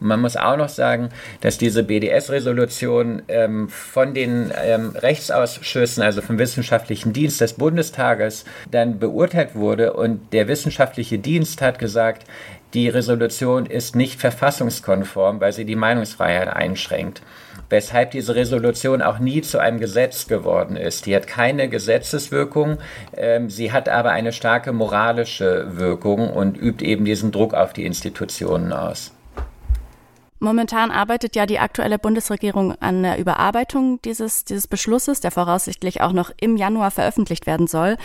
Und 0.00 0.06
man 0.06 0.20
muss 0.20 0.36
auch 0.36 0.56
noch 0.56 0.68
sagen, 0.68 1.10
dass 1.40 1.58
diese 1.58 1.82
BDS-Resolution 1.82 3.22
ähm, 3.28 3.68
von 3.68 4.14
den 4.14 4.52
ähm, 4.64 4.90
Rechtsausschüssen, 4.96 6.02
also 6.02 6.22
vom 6.22 6.38
Wissenschaftlichen 6.38 7.12
Dienst 7.12 7.40
des 7.40 7.54
Bundestages, 7.54 8.44
dann 8.70 8.98
beurteilt 8.98 9.54
wurde 9.54 9.92
und 9.92 10.32
der 10.32 10.48
wissenschaftliche 10.48 11.18
Dienst 11.18 11.60
hat 11.62 11.78
gesagt, 11.78 12.24
die 12.74 12.88
Resolution 12.88 13.66
ist 13.66 13.96
nicht 13.96 14.20
verfassungskonform, 14.20 15.40
weil 15.40 15.52
sie 15.52 15.64
die 15.64 15.76
Meinungsfreiheit 15.76 16.48
einschränkt. 16.48 17.22
Weshalb 17.68 18.12
diese 18.12 18.34
Resolution 18.34 19.02
auch 19.02 19.18
nie 19.18 19.42
zu 19.42 19.58
einem 19.58 19.78
Gesetz 19.78 20.26
geworden 20.26 20.76
ist. 20.76 21.06
Die 21.06 21.14
hat 21.14 21.26
keine 21.26 21.68
Gesetzeswirkung, 21.68 22.78
ähm, 23.16 23.50
sie 23.50 23.72
hat 23.72 23.88
aber 23.88 24.10
eine 24.10 24.32
starke 24.32 24.72
moralische 24.72 25.78
Wirkung 25.78 26.30
und 26.30 26.56
übt 26.56 26.84
eben 26.84 27.04
diesen 27.04 27.32
Druck 27.32 27.54
auf 27.54 27.72
die 27.72 27.84
Institutionen 27.84 28.72
aus. 28.72 29.12
Momentan 30.42 30.90
arbeitet 30.90 31.36
ja 31.36 31.44
die 31.44 31.58
aktuelle 31.58 31.98
Bundesregierung 31.98 32.74
an 32.80 33.02
der 33.02 33.18
Überarbeitung 33.18 34.00
dieses, 34.02 34.44
dieses 34.46 34.66
Beschlusses, 34.66 35.20
der 35.20 35.30
voraussichtlich 35.30 36.00
auch 36.00 36.12
noch 36.12 36.30
im 36.40 36.56
Januar 36.56 36.90
veröffentlicht 36.90 37.46
werden 37.46 37.66
soll. 37.66 37.98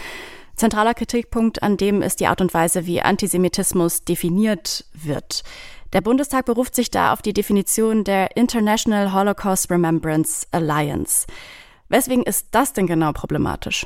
Zentraler 0.55 0.93
Kritikpunkt 0.93 1.63
an 1.63 1.77
dem 1.77 2.01
ist 2.01 2.19
die 2.19 2.27
Art 2.27 2.41
und 2.41 2.53
Weise, 2.53 2.85
wie 2.85 3.01
Antisemitismus 3.01 4.05
definiert 4.05 4.85
wird. 4.93 5.43
Der 5.93 6.01
Bundestag 6.01 6.45
beruft 6.45 6.75
sich 6.75 6.91
da 6.91 7.13
auf 7.13 7.21
die 7.21 7.33
Definition 7.33 8.03
der 8.03 8.35
International 8.37 9.13
Holocaust 9.13 9.69
Remembrance 9.69 10.47
Alliance. 10.51 11.27
Weswegen 11.89 12.23
ist 12.23 12.47
das 12.51 12.73
denn 12.73 12.87
genau 12.87 13.11
problematisch? 13.11 13.85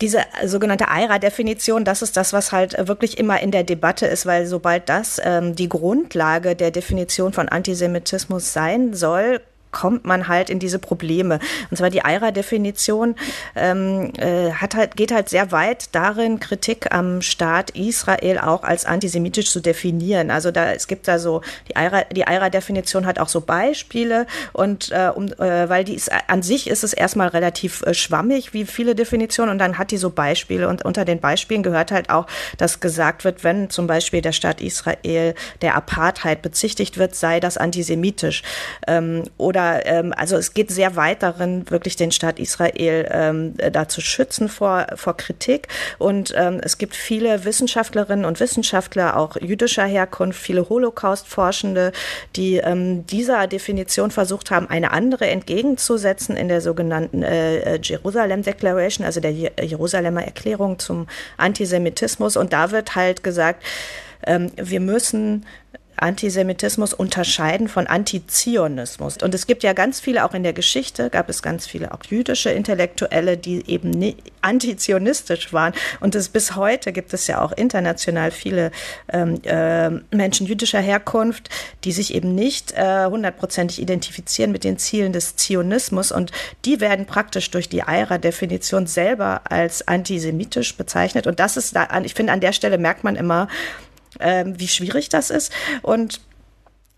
Diese 0.00 0.22
sogenannte 0.44 0.88
EIRA-Definition, 0.88 1.84
das 1.84 2.02
ist 2.02 2.16
das, 2.16 2.32
was 2.32 2.52
halt 2.52 2.88
wirklich 2.88 3.18
immer 3.18 3.40
in 3.40 3.50
der 3.50 3.62
Debatte 3.62 4.06
ist, 4.06 4.26
weil 4.26 4.46
sobald 4.46 4.88
das 4.88 5.20
ähm, 5.22 5.54
die 5.54 5.68
Grundlage 5.68 6.56
der 6.56 6.70
Definition 6.70 7.32
von 7.32 7.48
Antisemitismus 7.48 8.52
sein 8.52 8.94
soll, 8.94 9.40
kommt 9.72 10.04
man 10.04 10.28
halt 10.28 10.50
in 10.50 10.58
diese 10.58 10.78
Probleme. 10.78 11.40
Und 11.70 11.76
zwar 11.78 11.90
die 11.90 12.04
EIRA-Definition 12.04 13.16
ähm, 13.56 14.12
äh, 14.18 14.52
hat 14.52 14.74
halt, 14.74 14.96
geht 14.96 15.10
halt 15.10 15.28
sehr 15.28 15.50
weit 15.50 15.94
darin, 15.94 16.38
Kritik 16.38 16.94
am 16.94 17.22
Staat 17.22 17.70
Israel 17.70 18.38
auch 18.38 18.62
als 18.62 18.84
antisemitisch 18.84 19.50
zu 19.50 19.60
definieren. 19.60 20.30
Also 20.30 20.50
da 20.50 20.72
es 20.72 20.86
gibt 20.86 21.08
da 21.08 21.18
so 21.18 21.40
die 21.68 21.76
EIRA, 21.76 22.04
die 22.12 22.22
EIRA-Definition 22.22 23.06
hat 23.06 23.18
auch 23.18 23.28
so 23.28 23.40
Beispiele 23.40 24.26
und 24.52 24.92
äh, 24.92 25.10
um, 25.14 25.26
äh, 25.32 25.68
weil 25.68 25.84
die 25.84 25.94
ist 25.94 26.10
an 26.28 26.42
sich 26.42 26.68
ist 26.68 26.84
es 26.84 26.92
erstmal 26.92 27.28
relativ 27.28 27.82
äh, 27.82 27.94
schwammig 27.94 28.52
wie 28.52 28.66
viele 28.66 28.94
Definitionen 28.94 29.50
und 29.52 29.58
dann 29.58 29.78
hat 29.78 29.90
die 29.90 29.96
so 29.96 30.10
Beispiele 30.10 30.68
und 30.68 30.84
unter 30.84 31.04
den 31.04 31.20
Beispielen 31.20 31.62
gehört 31.62 31.90
halt 31.90 32.10
auch, 32.10 32.26
dass 32.58 32.80
gesagt 32.80 33.24
wird, 33.24 33.42
wenn 33.42 33.70
zum 33.70 33.86
Beispiel 33.86 34.20
der 34.20 34.32
Staat 34.32 34.60
Israel 34.60 35.34
der 35.62 35.74
Apartheid 35.74 36.42
bezichtigt 36.42 36.98
wird, 36.98 37.14
sei 37.14 37.40
das 37.40 37.56
antisemitisch 37.56 38.42
ähm, 38.86 39.24
oder 39.38 39.61
oder 39.62 39.86
ähm, 39.86 40.12
also 40.16 40.36
es 40.36 40.54
geht 40.54 40.70
sehr 40.70 40.96
weit 40.96 41.22
darin, 41.22 41.68
wirklich 41.70 41.96
den 41.96 42.12
Staat 42.12 42.38
Israel 42.38 43.08
ähm, 43.10 43.54
da 43.72 43.88
zu 43.88 44.00
schützen 44.00 44.48
vor, 44.48 44.86
vor 44.96 45.16
Kritik. 45.16 45.68
Und 45.98 46.32
ähm, 46.36 46.60
es 46.62 46.78
gibt 46.78 46.94
viele 46.94 47.44
Wissenschaftlerinnen 47.44 48.24
und 48.24 48.40
Wissenschaftler, 48.40 49.16
auch 49.16 49.36
jüdischer 49.36 49.84
Herkunft, 49.84 50.40
viele 50.40 50.68
Holocaust-Forschende, 50.68 51.92
die 52.36 52.56
ähm, 52.56 53.06
dieser 53.06 53.46
Definition 53.46 54.10
versucht 54.10 54.50
haben, 54.50 54.68
eine 54.68 54.92
andere 54.92 55.28
entgegenzusetzen 55.28 56.36
in 56.36 56.48
der 56.48 56.60
sogenannten 56.60 57.22
äh, 57.22 57.58
äh 57.58 57.80
Jerusalem 57.82 58.42
Declaration, 58.42 59.04
also 59.04 59.20
der 59.20 59.32
Jerusalemer 59.32 60.24
Erklärung 60.24 60.78
zum 60.78 61.06
Antisemitismus. 61.36 62.36
Und 62.36 62.52
da 62.52 62.70
wird 62.70 62.94
halt 62.94 63.22
gesagt, 63.22 63.62
ähm, 64.24 64.50
wir 64.56 64.80
müssen 64.80 65.44
Antisemitismus 65.96 66.94
unterscheiden 66.94 67.68
von 67.68 67.86
Antizionismus. 67.86 69.18
Und 69.22 69.34
es 69.34 69.46
gibt 69.46 69.62
ja 69.62 69.72
ganz 69.72 70.00
viele, 70.00 70.24
auch 70.24 70.34
in 70.34 70.42
der 70.42 70.52
Geschichte 70.52 71.10
gab 71.10 71.28
es 71.28 71.42
ganz 71.42 71.66
viele 71.66 71.92
auch 71.92 72.02
jüdische 72.08 72.50
Intellektuelle, 72.50 73.36
die 73.36 73.68
eben 73.68 74.14
antizionistisch 74.40 75.52
waren. 75.52 75.72
Und 76.00 76.14
es, 76.14 76.28
bis 76.28 76.56
heute 76.56 76.92
gibt 76.92 77.12
es 77.14 77.26
ja 77.26 77.40
auch 77.40 77.52
international 77.52 78.30
viele 78.30 78.70
ähm, 79.12 79.40
äh, 79.44 79.90
Menschen 80.14 80.46
jüdischer 80.46 80.80
Herkunft, 80.80 81.50
die 81.84 81.92
sich 81.92 82.14
eben 82.14 82.34
nicht 82.34 82.72
äh, 82.72 83.06
hundertprozentig 83.06 83.80
identifizieren 83.80 84.52
mit 84.52 84.64
den 84.64 84.78
Zielen 84.78 85.12
des 85.12 85.36
Zionismus. 85.36 86.10
Und 86.10 86.32
die 86.64 86.80
werden 86.80 87.06
praktisch 87.06 87.50
durch 87.50 87.68
die 87.68 87.82
EIRA-Definition 87.82 88.86
selber 88.86 89.42
als 89.44 89.86
antisemitisch 89.86 90.76
bezeichnet. 90.76 91.26
Und 91.26 91.38
das 91.38 91.56
ist 91.56 91.76
da, 91.76 91.88
ich 92.02 92.14
finde, 92.14 92.32
an 92.32 92.40
der 92.40 92.52
Stelle 92.52 92.78
merkt 92.78 93.04
man 93.04 93.16
immer, 93.16 93.48
ähm, 94.20 94.58
wie 94.58 94.68
schwierig 94.68 95.08
das 95.08 95.30
ist. 95.30 95.52
Und 95.82 96.20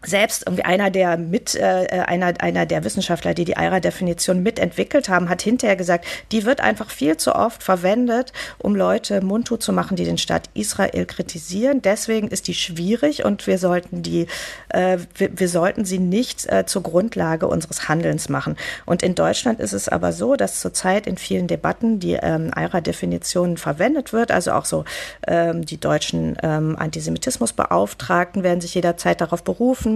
selbst 0.07 0.45
irgendwie 0.47 0.65
einer 0.65 0.91
der 0.91 1.17
mit 1.17 1.55
äh, 1.55 1.87
einer 2.07 2.35
einer 2.39 2.67
der 2.67 2.85
Wissenschaftler, 2.85 3.35
die 3.35 3.45
die 3.45 3.57
EIRA-Definition 3.57 4.43
mitentwickelt 4.43 5.09
haben, 5.09 5.29
hat 5.29 5.43
hinterher 5.43 5.77
gesagt, 5.77 6.07
die 6.33 6.45
wird 6.45 6.61
einfach 6.61 6.91
viel 6.91 7.17
zu 7.17 7.35
oft 7.35 7.63
verwendet, 7.63 8.33
um 8.59 8.75
Leute 8.75 9.25
mundtot 9.25 9.63
zu 9.63 9.73
machen, 9.73 9.97
die 9.97 10.05
den 10.05 10.19
Staat 10.19 10.51
Israel 10.55 11.07
kritisieren. 11.07 11.83
Deswegen 11.83 12.29
ist 12.29 12.49
die 12.49 12.55
schwierig 12.55 13.25
und 13.25 13.47
wir 13.47 13.59
sollten 13.59 14.03
die 14.03 14.27
äh, 14.69 14.99
wir, 15.15 15.39
wir, 15.39 15.49
sollten 15.49 15.85
sie 15.85 15.99
nicht 15.99 16.47
äh, 16.51 16.67
zur 16.67 16.83
Grundlage 16.83 17.47
unseres 17.47 17.89
Handelns 17.89 18.29
machen. 18.29 18.57
Und 18.87 19.03
in 19.03 19.15
Deutschland 19.15 19.61
ist 19.61 19.73
es 19.73 19.89
aber 19.89 20.13
so, 20.13 20.37
dass 20.37 20.61
zurzeit 20.61 21.07
in 21.07 21.17
vielen 21.17 21.47
Debatten 21.47 22.01
die 22.01 22.15
ähm, 22.15 22.51
EIRA-Definition 22.55 23.57
verwendet 23.57 24.13
wird, 24.13 24.31
also 24.31 24.53
auch 24.53 24.65
so 24.65 24.85
ähm, 25.27 25.65
die 25.65 25.79
deutschen 25.79 26.37
ähm, 26.43 26.77
Antisemitismusbeauftragten 26.79 28.43
werden 28.43 28.61
sich 28.61 28.75
jederzeit 28.75 29.21
darauf 29.21 29.45
berufen 29.45 29.94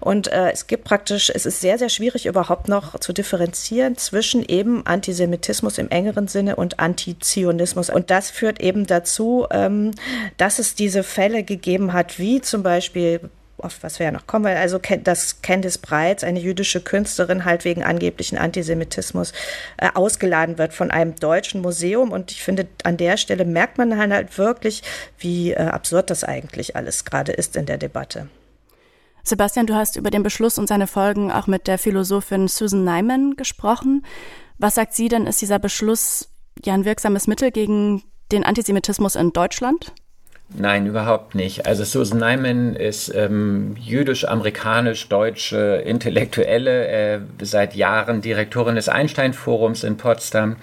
und 0.00 0.28
äh, 0.28 0.50
es 0.50 0.66
gibt 0.66 0.84
praktisch, 0.84 1.30
es 1.34 1.46
ist 1.46 1.60
sehr, 1.60 1.78
sehr 1.78 1.88
schwierig 1.88 2.26
überhaupt 2.26 2.68
noch 2.68 2.98
zu 3.00 3.12
differenzieren 3.12 3.96
zwischen 3.96 4.44
eben 4.44 4.86
Antisemitismus 4.86 5.78
im 5.78 5.88
engeren 5.88 6.28
Sinne 6.28 6.56
und 6.56 6.80
Antizionismus. 6.80 7.90
Und 7.90 8.10
das 8.10 8.30
führt 8.30 8.60
eben 8.60 8.86
dazu, 8.86 9.46
ähm, 9.50 9.92
dass 10.36 10.58
es 10.58 10.74
diese 10.74 11.02
Fälle 11.02 11.42
gegeben 11.42 11.92
hat, 11.92 12.18
wie 12.18 12.40
zum 12.40 12.62
Beispiel 12.62 13.20
auf 13.62 13.82
was 13.82 13.98
wir 13.98 14.06
ja 14.06 14.12
noch 14.12 14.26
kommen, 14.26 14.44
weil 14.44 14.56
also 14.56 14.78
dass 14.78 15.42
Candice 15.42 15.78
Breitz, 15.78 16.24
eine 16.24 16.40
jüdische 16.40 16.80
Künstlerin, 16.80 17.44
halt 17.44 17.64
wegen 17.64 17.82
angeblichen 17.82 18.38
Antisemitismus 18.38 19.32
äh, 19.76 19.88
ausgeladen 19.94 20.58
wird 20.58 20.72
von 20.72 20.90
einem 20.90 21.14
deutschen 21.16 21.60
Museum. 21.60 22.12
Und 22.12 22.32
ich 22.32 22.42
finde, 22.42 22.66
an 22.84 22.96
der 22.96 23.16
Stelle 23.16 23.44
merkt 23.44 23.78
man 23.78 23.96
halt 23.96 24.38
wirklich, 24.38 24.82
wie 25.18 25.52
äh, 25.52 25.58
absurd 25.58 26.10
das 26.10 26.24
eigentlich 26.24 26.76
alles 26.76 27.04
gerade 27.04 27.32
ist 27.32 27.56
in 27.56 27.66
der 27.66 27.78
Debatte. 27.78 28.28
Sebastian, 29.22 29.66
du 29.66 29.74
hast 29.74 29.96
über 29.96 30.10
den 30.10 30.22
Beschluss 30.22 30.58
und 30.58 30.66
seine 30.66 30.86
Folgen 30.86 31.30
auch 31.30 31.46
mit 31.46 31.66
der 31.66 31.78
Philosophin 31.78 32.48
Susan 32.48 32.84
Nyman 32.84 33.36
gesprochen. 33.36 34.04
Was 34.58 34.74
sagt 34.74 34.94
sie 34.94 35.08
denn, 35.08 35.26
ist 35.26 35.40
dieser 35.40 35.58
Beschluss 35.58 36.28
ja 36.64 36.74
ein 36.74 36.84
wirksames 36.84 37.26
Mittel 37.26 37.50
gegen 37.50 38.02
den 38.32 38.44
Antisemitismus 38.44 39.16
in 39.16 39.32
Deutschland? 39.32 39.92
Nein, 40.52 40.86
überhaupt 40.86 41.36
nicht. 41.36 41.66
Also 41.66 41.84
Susan 41.84 42.18
Nyman 42.18 42.74
ist 42.74 43.14
ähm, 43.14 43.76
jüdisch-amerikanisch-deutsche 43.78 45.84
Intellektuelle, 45.86 46.88
äh, 46.88 47.20
seit 47.40 47.76
Jahren 47.76 48.20
Direktorin 48.20 48.74
des 48.74 48.88
Einstein-Forums 48.88 49.84
in 49.84 49.96
Potsdam 49.96 50.56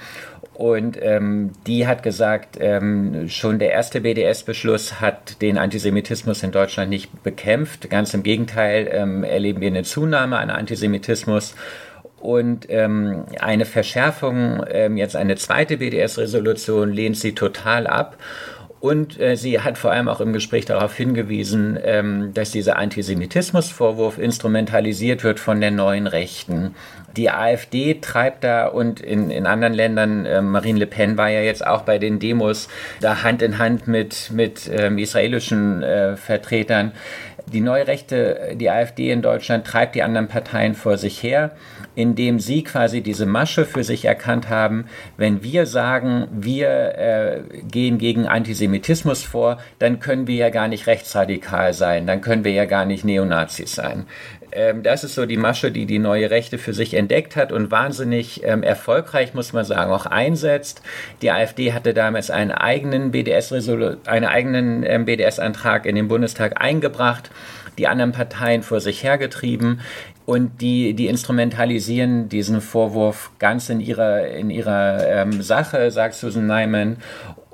und 0.58 0.98
ähm, 1.00 1.52
die 1.68 1.86
hat 1.86 2.02
gesagt, 2.02 2.58
ähm, 2.60 3.30
schon 3.30 3.60
der 3.60 3.70
erste 3.74 4.02
BDS-Beschluss 4.02 5.00
hat 5.00 5.40
den 5.44 5.60
Antisemitismus 5.60 6.42
in 6.42 6.52
Deutschland 6.52 6.90
nicht 6.90 7.22
bekämpft. 7.22 7.92
Ganz 7.92 8.16
im 8.16 8.24
Gegenteil 8.24 8.90
ähm, 8.92 9.24
erleben 9.24 9.62
wir 9.62 9.68
eine 9.68 9.84
Zunahme 9.84 10.40
an 10.40 10.50
Antisemitismus. 10.50 11.54
Und 12.20 12.66
ähm, 12.70 13.26
eine 13.40 13.66
Verschärfung, 13.66 14.66
ähm, 14.72 14.98
jetzt 14.98 15.16
eine 15.16 15.36
zweite 15.36 15.78
BDS-Resolution, 15.78 16.92
lehnt 16.92 17.18
sie 17.18 17.36
total 17.36 17.86
ab. 17.86 18.18
Und 18.80 19.20
äh, 19.20 19.36
sie 19.36 19.60
hat 19.60 19.78
vor 19.78 19.92
allem 19.92 20.08
auch 20.08 20.22
im 20.22 20.34
Gespräch 20.34 20.66
darauf 20.66 20.96
hingewiesen, 20.96 21.78
ähm, 21.84 22.34
dass 22.34 22.50
dieser 22.50 22.78
Antisemitismusvorwurf 22.78 24.18
instrumentalisiert 24.18 25.24
wird 25.24 25.40
von 25.40 25.62
der 25.62 25.72
neuen 25.72 26.08
Rechten. 26.08 26.74
Die 27.18 27.32
AfD 27.32 27.96
treibt 27.96 28.44
da 28.44 28.68
und 28.68 29.00
in, 29.00 29.32
in 29.32 29.48
anderen 29.48 29.74
Ländern, 29.74 30.26
äh, 30.26 30.42
Marine 30.42 30.80
Le 30.80 30.88
Pen 30.88 31.18
war 31.18 31.30
ja 31.30 31.42
jetzt 31.42 31.66
auch 31.66 31.82
bei 31.82 31.98
den 31.98 32.20
Demos 32.20 32.70
da 33.02 33.24
Hand 33.24 33.42
in 33.42 33.58
Hand 33.58 33.88
mit, 33.88 34.32
mit 34.32 34.70
ähm, 34.72 34.98
israelischen 34.98 35.82
äh, 35.84 36.16
Vertretern. 36.16 36.92
Die 37.52 37.62
neue 37.62 37.88
Rechte, 37.88 38.56
die 38.56 38.70
AfD 38.70 39.10
in 39.10 39.22
Deutschland 39.22 39.66
treibt 39.66 39.96
die 39.96 40.04
anderen 40.04 40.28
Parteien 40.28 40.76
vor 40.76 40.98
sich 40.98 41.24
her, 41.24 41.52
indem 41.96 42.40
sie 42.40 42.62
quasi 42.64 43.02
diese 43.02 43.26
Masche 43.26 43.64
für 43.64 43.86
sich 43.86 44.04
erkannt 44.04 44.50
haben. 44.50 44.86
Wenn 45.16 45.44
wir 45.44 45.66
sagen, 45.66 46.28
wir 46.30 46.70
äh, 46.70 47.42
gehen 47.64 48.00
gegen 48.00 48.28
Antisemitismus 48.28 49.24
vor, 49.24 49.60
dann 49.80 50.02
können 50.02 50.28
wir 50.28 50.36
ja 50.36 50.50
gar 50.50 50.68
nicht 50.68 50.88
rechtsradikal 50.88 51.74
sein, 51.74 52.06
dann 52.06 52.20
können 52.20 52.44
wir 52.44 52.52
ja 52.52 52.66
gar 52.66 52.84
nicht 52.84 53.06
Neonazis 53.06 53.74
sein. 53.74 54.08
Ähm, 54.52 54.84
das 54.84 55.04
ist 55.04 55.16
so 55.16 55.26
die 55.26 55.38
Masche, 55.38 55.72
die 55.72 55.86
die 55.86 56.00
neue 56.00 56.30
Rechte 56.30 56.58
für 56.58 56.74
sich 56.74 56.94
entdeckt 56.94 57.36
hat 57.36 57.52
und 57.52 57.72
wahnsinnig 57.72 58.44
ähm, 58.44 58.64
erfolgreich, 58.64 59.34
muss 59.34 59.54
man 59.54 59.66
sagen, 59.66 59.92
auch 59.92 60.06
einsetzt. 60.06 60.82
Die 61.22 61.32
AfD 61.32 61.74
hatte 61.74 61.94
damals 61.94 62.32
einen 62.32 62.52
eigenen 62.52 63.12
BDS 63.12 63.52
einen 63.52 64.26
eigenen 64.26 64.84
ähm, 64.84 65.06
BDS-Antrag 65.06 65.86
in 65.86 65.96
den 65.96 66.08
Bundestag 66.08 66.62
eingebracht, 66.62 67.32
die 67.78 67.88
anderen 67.88 68.12
Parteien 68.12 68.64
vor 68.64 68.80
sich 68.80 69.04
hergetrieben. 69.04 69.82
Und 70.26 70.60
die, 70.60 70.94
die 70.94 71.08
instrumentalisieren 71.08 72.28
diesen 72.28 72.60
Vorwurf 72.60 73.32
ganz 73.40 73.70
in 73.70 73.80
ihrer, 73.80 74.28
in 74.28 74.50
ihrer 74.50 75.08
ähm, 75.08 75.42
Sache, 75.42 75.90
sagt 75.90 76.16
Susan 76.16 76.48
Nyman. 76.48 76.98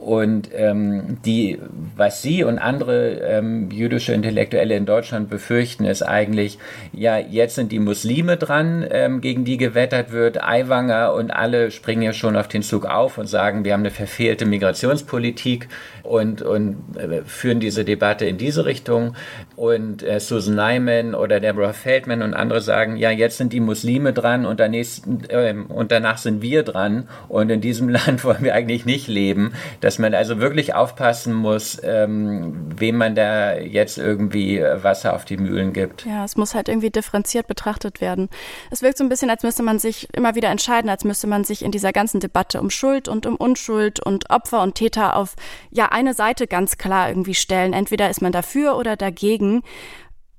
Und 0.03 0.49
ähm, 0.53 1.17
die, 1.25 1.59
was 1.95 2.21
Sie 2.21 2.43
und 2.43 2.59
andere 2.59 3.21
ähm, 3.21 3.71
jüdische 3.71 4.11
Intellektuelle 4.13 4.75
in 4.75 4.85
Deutschland 4.85 5.29
befürchten, 5.29 5.85
ist 5.85 6.01
eigentlich, 6.01 6.57
ja, 6.91 7.17
jetzt 7.17 7.55
sind 7.55 7.71
die 7.71 7.79
Muslime 7.79 8.35
dran, 8.35 8.85
ähm, 8.91 9.21
gegen 9.21 9.45
die 9.45 9.55
gewettert 9.55 10.11
wird. 10.11 10.43
Aiwanger 10.43 11.13
und 11.13 11.31
alle 11.31 11.71
springen 11.71 12.01
ja 12.01 12.11
schon 12.11 12.35
auf 12.35 12.49
den 12.49 12.63
Zug 12.63 12.85
auf 12.85 13.17
und 13.17 13.27
sagen, 13.27 13.63
wir 13.63 13.71
haben 13.71 13.79
eine 13.79 13.91
verfehlte 13.91 14.45
Migrationspolitik 14.45 15.69
und, 16.03 16.41
und 16.41 16.97
äh, 16.97 17.21
führen 17.23 17.61
diese 17.61 17.85
Debatte 17.85 18.25
in 18.25 18.37
diese 18.37 18.65
Richtung. 18.65 19.15
Und 19.55 20.03
äh, 20.03 20.19
Susan 20.19 20.55
Nyman 20.55 21.15
oder 21.15 21.39
Deborah 21.39 21.71
Feldman 21.71 22.21
und 22.21 22.33
andere 22.33 22.59
sagen, 22.59 22.97
ja, 22.97 23.09
jetzt 23.09 23.37
sind 23.37 23.53
die 23.53 23.61
Muslime 23.61 24.11
dran 24.11 24.45
und, 24.45 24.59
äh, 24.59 25.55
und 25.69 25.91
danach 25.93 26.17
sind 26.17 26.41
wir 26.41 26.63
dran. 26.63 27.07
Und 27.29 27.49
in 27.49 27.61
diesem 27.61 27.87
Land 27.93 28.25
wollen 28.25 28.43
wir 28.43 28.53
eigentlich 28.53 28.85
nicht 28.85 29.07
leben. 29.07 29.53
Das 29.79 29.92
dass 29.93 29.99
man 29.99 30.15
also 30.15 30.39
wirklich 30.39 30.73
aufpassen 30.73 31.35
muss, 31.35 31.79
ähm, 31.83 32.67
wem 32.75 32.97
man 32.97 33.13
da 33.13 33.57
jetzt 33.59 33.99
irgendwie 33.99 34.59
Wasser 34.59 35.13
auf 35.13 35.23
die 35.23 35.37
Mühlen 35.37 35.71
gibt. 35.71 36.03
Ja, 36.03 36.25
es 36.25 36.35
muss 36.35 36.55
halt 36.55 36.67
irgendwie 36.67 36.89
differenziert 36.89 37.45
betrachtet 37.45 38.01
werden. 38.01 38.27
Es 38.71 38.81
wirkt 38.81 38.97
so 38.97 39.03
ein 39.03 39.09
bisschen, 39.09 39.29
als 39.29 39.43
müsste 39.43 39.61
man 39.61 39.77
sich 39.77 40.07
immer 40.15 40.33
wieder 40.33 40.49
entscheiden, 40.49 40.89
als 40.89 41.03
müsste 41.03 41.27
man 41.27 41.43
sich 41.43 41.63
in 41.63 41.69
dieser 41.71 41.93
ganzen 41.93 42.19
Debatte 42.19 42.59
um 42.59 42.71
Schuld 42.71 43.07
und 43.07 43.27
um 43.27 43.35
Unschuld 43.35 43.99
und 43.99 44.31
Opfer 44.31 44.63
und 44.63 44.73
Täter 44.73 45.15
auf 45.15 45.35
ja 45.69 45.89
eine 45.91 46.15
Seite 46.15 46.47
ganz 46.47 46.79
klar 46.79 47.09
irgendwie 47.09 47.35
stellen. 47.35 47.73
Entweder 47.73 48.09
ist 48.09 48.23
man 48.23 48.31
dafür 48.31 48.77
oder 48.77 48.95
dagegen. 48.95 49.61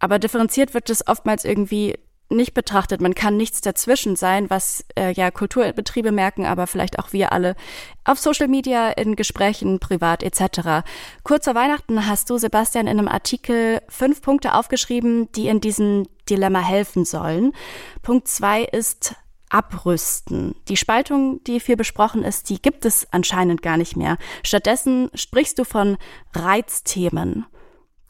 Aber 0.00 0.18
differenziert 0.18 0.74
wird 0.74 0.90
es 0.90 1.06
oftmals 1.06 1.44
irgendwie 1.44 1.94
nicht 2.34 2.54
betrachtet. 2.54 3.00
Man 3.00 3.14
kann 3.14 3.36
nichts 3.36 3.60
dazwischen 3.60 4.16
sein, 4.16 4.50
was 4.50 4.84
äh, 4.98 5.12
ja 5.12 5.30
Kulturbetriebe 5.30 6.12
merken, 6.12 6.46
aber 6.46 6.66
vielleicht 6.66 6.98
auch 6.98 7.12
wir 7.12 7.32
alle 7.32 7.56
auf 8.04 8.18
Social 8.18 8.48
Media, 8.48 8.90
in 8.90 9.16
Gesprächen, 9.16 9.78
privat 9.78 10.22
etc. 10.22 10.86
Kurz 11.22 11.44
vor 11.44 11.54
Weihnachten 11.54 12.06
hast 12.06 12.30
du, 12.30 12.38
Sebastian, 12.38 12.86
in 12.86 12.98
einem 12.98 13.08
Artikel 13.08 13.80
fünf 13.88 14.20
Punkte 14.22 14.54
aufgeschrieben, 14.54 15.30
die 15.32 15.48
in 15.48 15.60
diesem 15.60 16.06
Dilemma 16.28 16.60
helfen 16.60 17.04
sollen. 17.04 17.52
Punkt 18.02 18.28
zwei 18.28 18.62
ist 18.62 19.14
Abrüsten. 19.48 20.56
Die 20.68 20.76
Spaltung, 20.76 21.42
die 21.44 21.60
viel 21.60 21.76
besprochen 21.76 22.24
ist, 22.24 22.50
die 22.50 22.60
gibt 22.60 22.84
es 22.84 23.06
anscheinend 23.12 23.62
gar 23.62 23.76
nicht 23.76 23.96
mehr. 23.96 24.16
Stattdessen 24.42 25.10
sprichst 25.14 25.58
du 25.58 25.64
von 25.64 25.96
Reizthemen. 26.34 27.46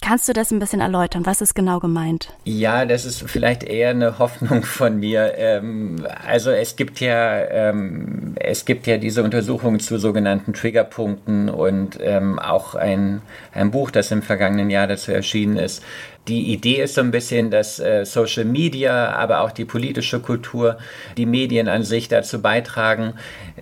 Kannst 0.05 0.29
du 0.29 0.35
das 0.35 0.51
ein 0.51 0.59
bisschen 0.59 0.83
erläutern? 0.83 1.25
Was 1.25 1.41
ist 1.41 1.55
genau 1.55 1.81
gemeint? 1.81 2.29
Ja, 2.45 2.85
das 2.85 3.07
ist 3.07 3.23
vielleicht 3.23 3.63
eher 3.63 3.89
eine 3.89 4.19
Hoffnung 4.19 4.63
von 4.63 5.01
mir. 5.01 5.33
Ähm, 5.39 6.07
also 6.27 6.51
es 6.51 6.77
gibt 6.77 7.01
ja, 7.01 7.39
ähm, 7.39 8.35
es 8.39 8.67
gibt 8.67 8.87
ja 8.87 8.99
diese 8.99 9.23
Untersuchungen 9.23 9.81
zu 9.81 9.99
sogenannten 9.99 10.53
Triggerpunkten 10.53 11.49
und 11.49 11.97
ähm, 12.03 12.39
auch 12.39 12.75
ein, 12.75 13.23
ein 13.55 13.71
Buch, 13.71 13.91
das 13.91 14.11
im 14.11 14.21
vergangenen 14.21 14.69
Jahr 14.69 14.87
dazu 14.87 15.11
erschienen 15.11 15.57
ist, 15.57 15.83
die 16.29 16.53
Idee 16.53 16.83
ist 16.83 16.95
so 16.95 17.03
ein 17.03 17.11
bisschen, 17.11 17.51
dass 17.51 17.79
äh, 17.81 18.05
Social 18.07 18.47
Media, 18.47 19.11
aber 19.13 19.41
auch 19.41 19.51
die 19.51 19.67
politische 19.67 20.21
Kultur, 20.21 20.79
die 21.19 21.27
Medien 21.27 21.69
an 21.69 21.83
sich 21.83 22.09
dazu 22.09 22.41
beitragen, 22.41 23.15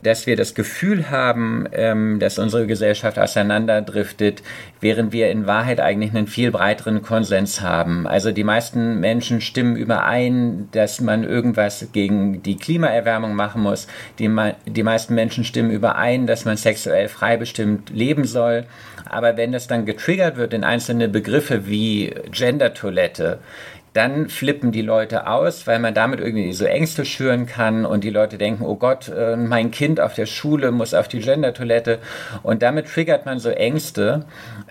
dass 0.03 0.27
wir 0.27 0.37
das 0.37 0.55
Gefühl 0.55 1.11
haben, 1.11 1.67
ähm, 1.73 2.19
dass 2.19 2.39
unsere 2.39 2.67
Gesellschaft 2.67 3.19
auseinanderdriftet, 3.19 4.43
während 4.81 5.13
wir 5.13 5.31
in 5.31 5.47
Wahrheit 5.47 5.81
eigentlich 5.81 6.15
einen 6.15 6.27
viel 6.27 6.51
breiteren 6.51 7.03
Konsens 7.03 7.61
haben. 7.61 8.07
Also 8.07 8.33
die 8.33 8.45
meisten 8.45 9.01
Menschen 9.01 9.41
stimmen 9.41 9.77
überein, 9.77 10.69
dass 10.73 11.01
man 11.01 11.25
irgendwas 11.25 11.89
gegen 11.93 12.43
die 12.43 12.57
Klimaerwärmung 12.57 13.35
machen 13.35 13.63
muss. 13.63 13.87
Die, 14.19 14.31
die 14.67 14.83
meisten 14.83 15.15
Menschen 15.15 15.45
stimmen 15.45 15.71
überein, 15.71 16.27
dass 16.27 16.45
man 16.45 16.57
sexuell 16.57 17.09
freibestimmt 17.09 17.91
leben 17.91 18.25
soll. 18.25 18.65
Aber 19.09 19.37
wenn 19.37 19.53
das 19.53 19.67
dann 19.67 19.87
getriggert 19.87 20.37
wird 20.37 20.55
in 20.55 20.65
einzelne 20.65 21.09
Begriffe 21.09 21.67
wie 21.67 22.15
Gender-Toilette, 22.31 23.39
dann 23.93 24.29
flippen 24.29 24.73
die 24.73 24.83
Leute 24.83 25.27
aus, 25.27 25.67
weil 25.67 25.79
man 25.79 25.93
damit 25.93 26.21
irgendwie 26.21 26.53
so 26.53 26.65
Ängste 26.65 27.05
schüren 27.05 27.47
kann 27.47 27.85
und 27.85 28.05
die 28.05 28.11
Leute 28.11 28.39
denken, 28.39 28.65
oh 28.65 28.77
Gott, 28.77 29.09
äh, 29.09 29.37
mein 29.37 29.71
Kind 29.71 30.01
auf 30.01 30.15
der 30.15 30.27
Schule 30.27 30.73
muss 30.73 30.95
auf 30.95 31.09
die 31.09 31.21
Gender-Toilette. 31.21 31.99
Und 32.43 32.63
damit 32.63 32.87
triggert 32.87 33.27
man 33.27 33.39
so 33.39 33.51
Ängste. 33.51 34.25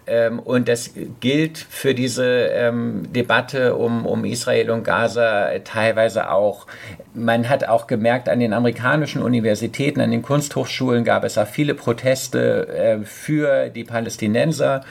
Ähm, 0.07 0.39
und 0.39 0.67
das 0.67 0.91
gilt 1.19 1.59
für 1.59 1.93
diese 1.93 2.25
ähm, 2.25 3.13
Debatte 3.13 3.75
um, 3.75 4.07
um 4.07 4.25
Israel 4.25 4.71
und 4.71 4.83
Gaza 4.83 5.49
teilweise 5.63 6.31
auch. 6.31 6.65
Man 7.13 7.47
hat 7.47 7.65
auch 7.67 7.85
gemerkt, 7.85 8.27
an 8.27 8.39
den 8.39 8.53
amerikanischen 8.53 9.21
Universitäten, 9.21 10.01
an 10.01 10.09
den 10.09 10.23
Kunsthochschulen 10.23 11.03
gab 11.03 11.23
es 11.23 11.37
auch 11.37 11.47
viele 11.47 11.75
Proteste 11.75 12.67
äh, 12.69 13.05
für 13.05 13.69
die 13.69 13.83
Palästinenser 13.83 14.83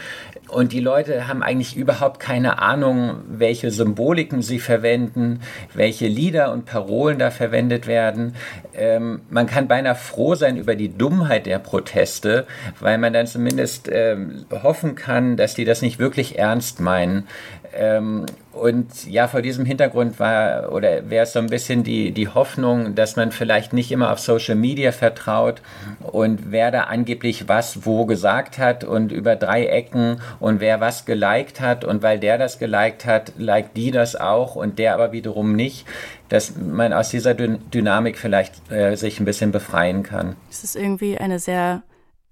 und 0.50 0.72
die 0.72 0.80
Leute 0.80 1.28
haben 1.28 1.42
eigentlich 1.42 1.76
überhaupt 1.76 2.20
keine 2.20 2.58
Ahnung, 2.58 3.16
welche 3.28 3.70
Symboliken 3.70 4.42
sie 4.42 4.58
verwenden, 4.58 5.40
welche 5.74 6.06
Lieder 6.06 6.52
und 6.52 6.66
Parolen 6.66 7.18
da 7.18 7.30
verwendet 7.30 7.86
werden. 7.86 8.34
Ähm, 8.74 9.22
man 9.30 9.46
kann 9.46 9.68
beinahe 9.68 9.94
froh 9.94 10.34
sein 10.34 10.56
über 10.56 10.74
die 10.74 10.96
Dummheit 10.96 11.46
der 11.46 11.58
Proteste, 11.58 12.46
weil 12.80 12.98
man 12.98 13.12
dann 13.12 13.26
zumindest 13.26 13.88
ähm, 13.92 14.44
hoffen 14.50 14.94
kann, 14.94 15.36
dass 15.36 15.54
die 15.54 15.64
das 15.64 15.82
nicht 15.82 15.98
wirklich 15.98 16.38
ernst 16.38 16.80
meinen. 16.80 17.26
Ähm, 17.72 18.26
und 18.52 19.06
ja, 19.06 19.28
vor 19.28 19.42
diesem 19.42 19.64
Hintergrund 19.64 20.18
war 20.18 20.72
oder 20.72 21.08
wäre 21.08 21.22
es 21.22 21.32
so 21.32 21.38
ein 21.38 21.46
bisschen 21.46 21.84
die, 21.84 22.10
die 22.10 22.28
Hoffnung, 22.28 22.96
dass 22.96 23.14
man 23.14 23.30
vielleicht 23.30 23.72
nicht 23.72 23.92
immer 23.92 24.12
auf 24.12 24.18
Social 24.18 24.56
Media 24.56 24.90
vertraut 24.90 25.62
und 26.00 26.50
wer 26.50 26.72
da 26.72 26.84
angeblich 26.84 27.48
was 27.48 27.86
wo 27.86 28.06
gesagt 28.06 28.58
hat 28.58 28.82
und 28.82 29.12
über 29.12 29.36
drei 29.36 29.66
Ecken 29.66 30.20
und 30.40 30.60
wer 30.60 30.80
was 30.80 31.04
geliked 31.04 31.60
hat 31.60 31.84
und 31.84 32.02
weil 32.02 32.18
der 32.18 32.38
das 32.38 32.58
geliked 32.58 33.06
hat, 33.06 33.32
liked 33.38 33.76
die 33.76 33.92
das 33.92 34.16
auch 34.16 34.56
und 34.56 34.80
der 34.80 34.94
aber 34.94 35.12
wiederum 35.12 35.54
nicht, 35.54 35.86
dass 36.28 36.56
man 36.56 36.92
aus 36.92 37.10
dieser 37.10 37.34
Dynamik 37.34 38.18
vielleicht 38.18 38.70
äh, 38.72 38.96
sich 38.96 39.20
ein 39.20 39.24
bisschen 39.24 39.52
befreien 39.52 40.02
kann. 40.02 40.34
Es 40.50 40.64
ist 40.64 40.74
irgendwie 40.74 41.18
eine 41.18 41.38
sehr 41.38 41.82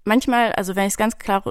manchmal, 0.03 0.51
also 0.51 0.75
wenn 0.75 0.85
ich 0.85 0.93
es 0.93 0.97
ganz 0.97 1.17
klar 1.17 1.43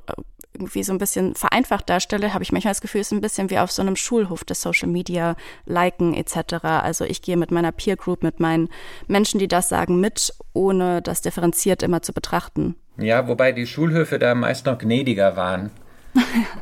irgendwie 0.58 0.82
so 0.82 0.92
ein 0.92 0.98
bisschen 0.98 1.34
vereinfacht 1.34 1.88
darstelle, 1.88 2.34
habe 2.34 2.42
ich 2.42 2.52
manchmal 2.52 2.72
das 2.72 2.80
Gefühl, 2.80 3.00
es 3.00 3.08
ist 3.08 3.12
ein 3.12 3.20
bisschen 3.20 3.50
wie 3.50 3.58
auf 3.58 3.70
so 3.70 3.82
einem 3.82 3.96
Schulhof 3.96 4.44
des 4.44 4.60
Social 4.60 4.88
Media, 4.88 5.36
Liken 5.66 6.14
etc. 6.14 6.64
Also 6.64 7.04
ich 7.04 7.22
gehe 7.22 7.36
mit 7.36 7.50
meiner 7.50 7.72
Peer 7.72 7.96
Group, 7.96 8.22
mit 8.22 8.40
meinen 8.40 8.68
Menschen, 9.06 9.38
die 9.38 9.48
das 9.48 9.68
sagen, 9.68 10.00
mit, 10.00 10.34
ohne 10.52 11.00
das 11.02 11.22
differenziert 11.22 11.82
immer 11.82 12.02
zu 12.02 12.12
betrachten. 12.12 12.74
Ja, 12.98 13.28
wobei 13.28 13.52
die 13.52 13.66
Schulhöfe 13.66 14.18
da 14.18 14.34
meist 14.34 14.66
noch 14.66 14.78
gnädiger 14.78 15.36
waren. 15.36 15.70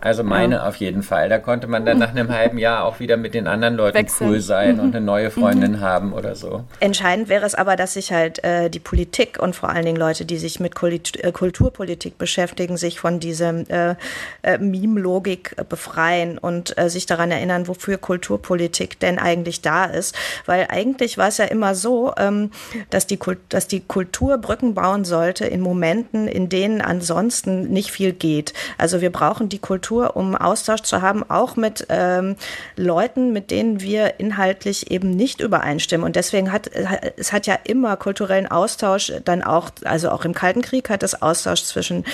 Also 0.00 0.22
meine 0.22 0.56
ja. 0.56 0.68
auf 0.68 0.76
jeden 0.76 1.02
Fall. 1.02 1.28
Da 1.28 1.38
konnte 1.38 1.66
man 1.66 1.84
dann 1.84 1.98
nach 1.98 2.10
einem 2.10 2.28
halben 2.28 2.58
Jahr 2.58 2.84
auch 2.84 3.00
wieder 3.00 3.16
mit 3.16 3.34
den 3.34 3.46
anderen 3.46 3.74
Leuten 3.74 3.96
Wechseln. 3.96 4.30
cool 4.30 4.40
sein 4.40 4.76
mhm. 4.76 4.80
und 4.80 4.96
eine 4.96 5.04
neue 5.04 5.30
Freundin 5.30 5.72
mhm. 5.72 5.80
haben 5.80 6.12
oder 6.12 6.34
so. 6.34 6.64
Entscheidend 6.80 7.28
wäre 7.28 7.44
es 7.44 7.54
aber, 7.54 7.76
dass 7.76 7.94
sich 7.94 8.12
halt 8.12 8.42
äh, 8.44 8.70
die 8.70 8.78
Politik 8.78 9.38
und 9.40 9.56
vor 9.56 9.70
allen 9.70 9.84
Dingen 9.84 9.96
Leute, 9.96 10.24
die 10.24 10.36
sich 10.36 10.60
mit 10.60 10.74
äh, 10.82 11.32
Kulturpolitik 11.32 12.18
beschäftigen, 12.18 12.76
sich 12.76 13.00
von 13.00 13.20
dieser 13.20 13.54
äh, 13.68 13.94
äh, 14.42 14.58
Meme-Logik 14.58 15.56
befreien 15.68 16.38
und 16.38 16.76
äh, 16.78 16.88
sich 16.88 17.06
daran 17.06 17.30
erinnern, 17.30 17.68
wofür 17.68 17.98
Kulturpolitik 17.98 19.00
denn 19.00 19.18
eigentlich 19.18 19.60
da 19.62 19.84
ist. 19.84 20.14
Weil 20.46 20.66
eigentlich 20.70 21.18
war 21.18 21.28
es 21.28 21.38
ja 21.38 21.46
immer 21.46 21.74
so, 21.74 22.12
ähm, 22.16 22.50
dass, 22.90 23.06
die 23.06 23.18
dass 23.48 23.68
die 23.68 23.80
Kultur 23.80 24.38
Brücken 24.38 24.74
bauen 24.74 25.04
sollte 25.04 25.46
in 25.46 25.60
Momenten, 25.60 26.28
in 26.28 26.48
denen 26.48 26.80
ansonsten 26.80 27.68
nicht 27.70 27.90
viel 27.90 28.12
geht. 28.12 28.52
Also 28.78 29.00
wir 29.00 29.10
brauchen 29.10 29.45
die 29.48 29.58
Kultur, 29.58 30.16
um 30.16 30.34
Austausch 30.34 30.82
zu 30.82 31.02
haben, 31.02 31.28
auch 31.28 31.56
mit 31.56 31.86
ähm, 31.88 32.36
Leuten, 32.76 33.32
mit 33.32 33.50
denen 33.50 33.80
wir 33.80 34.18
inhaltlich 34.18 34.90
eben 34.90 35.10
nicht 35.10 35.40
übereinstimmen. 35.40 36.04
Und 36.04 36.16
deswegen 36.16 36.52
hat 36.52 36.70
es 37.16 37.32
hat 37.32 37.46
ja 37.46 37.58
immer 37.64 37.96
kulturellen 37.96 38.46
Austausch 38.46 39.12
dann 39.24 39.42
auch, 39.42 39.70
also 39.84 40.10
auch 40.10 40.24
im 40.24 40.34
Kalten 40.34 40.62
Krieg 40.62 40.90
hat 40.90 41.02
es 41.02 41.20
Austausch 41.20 41.64
zwischen 41.64 42.04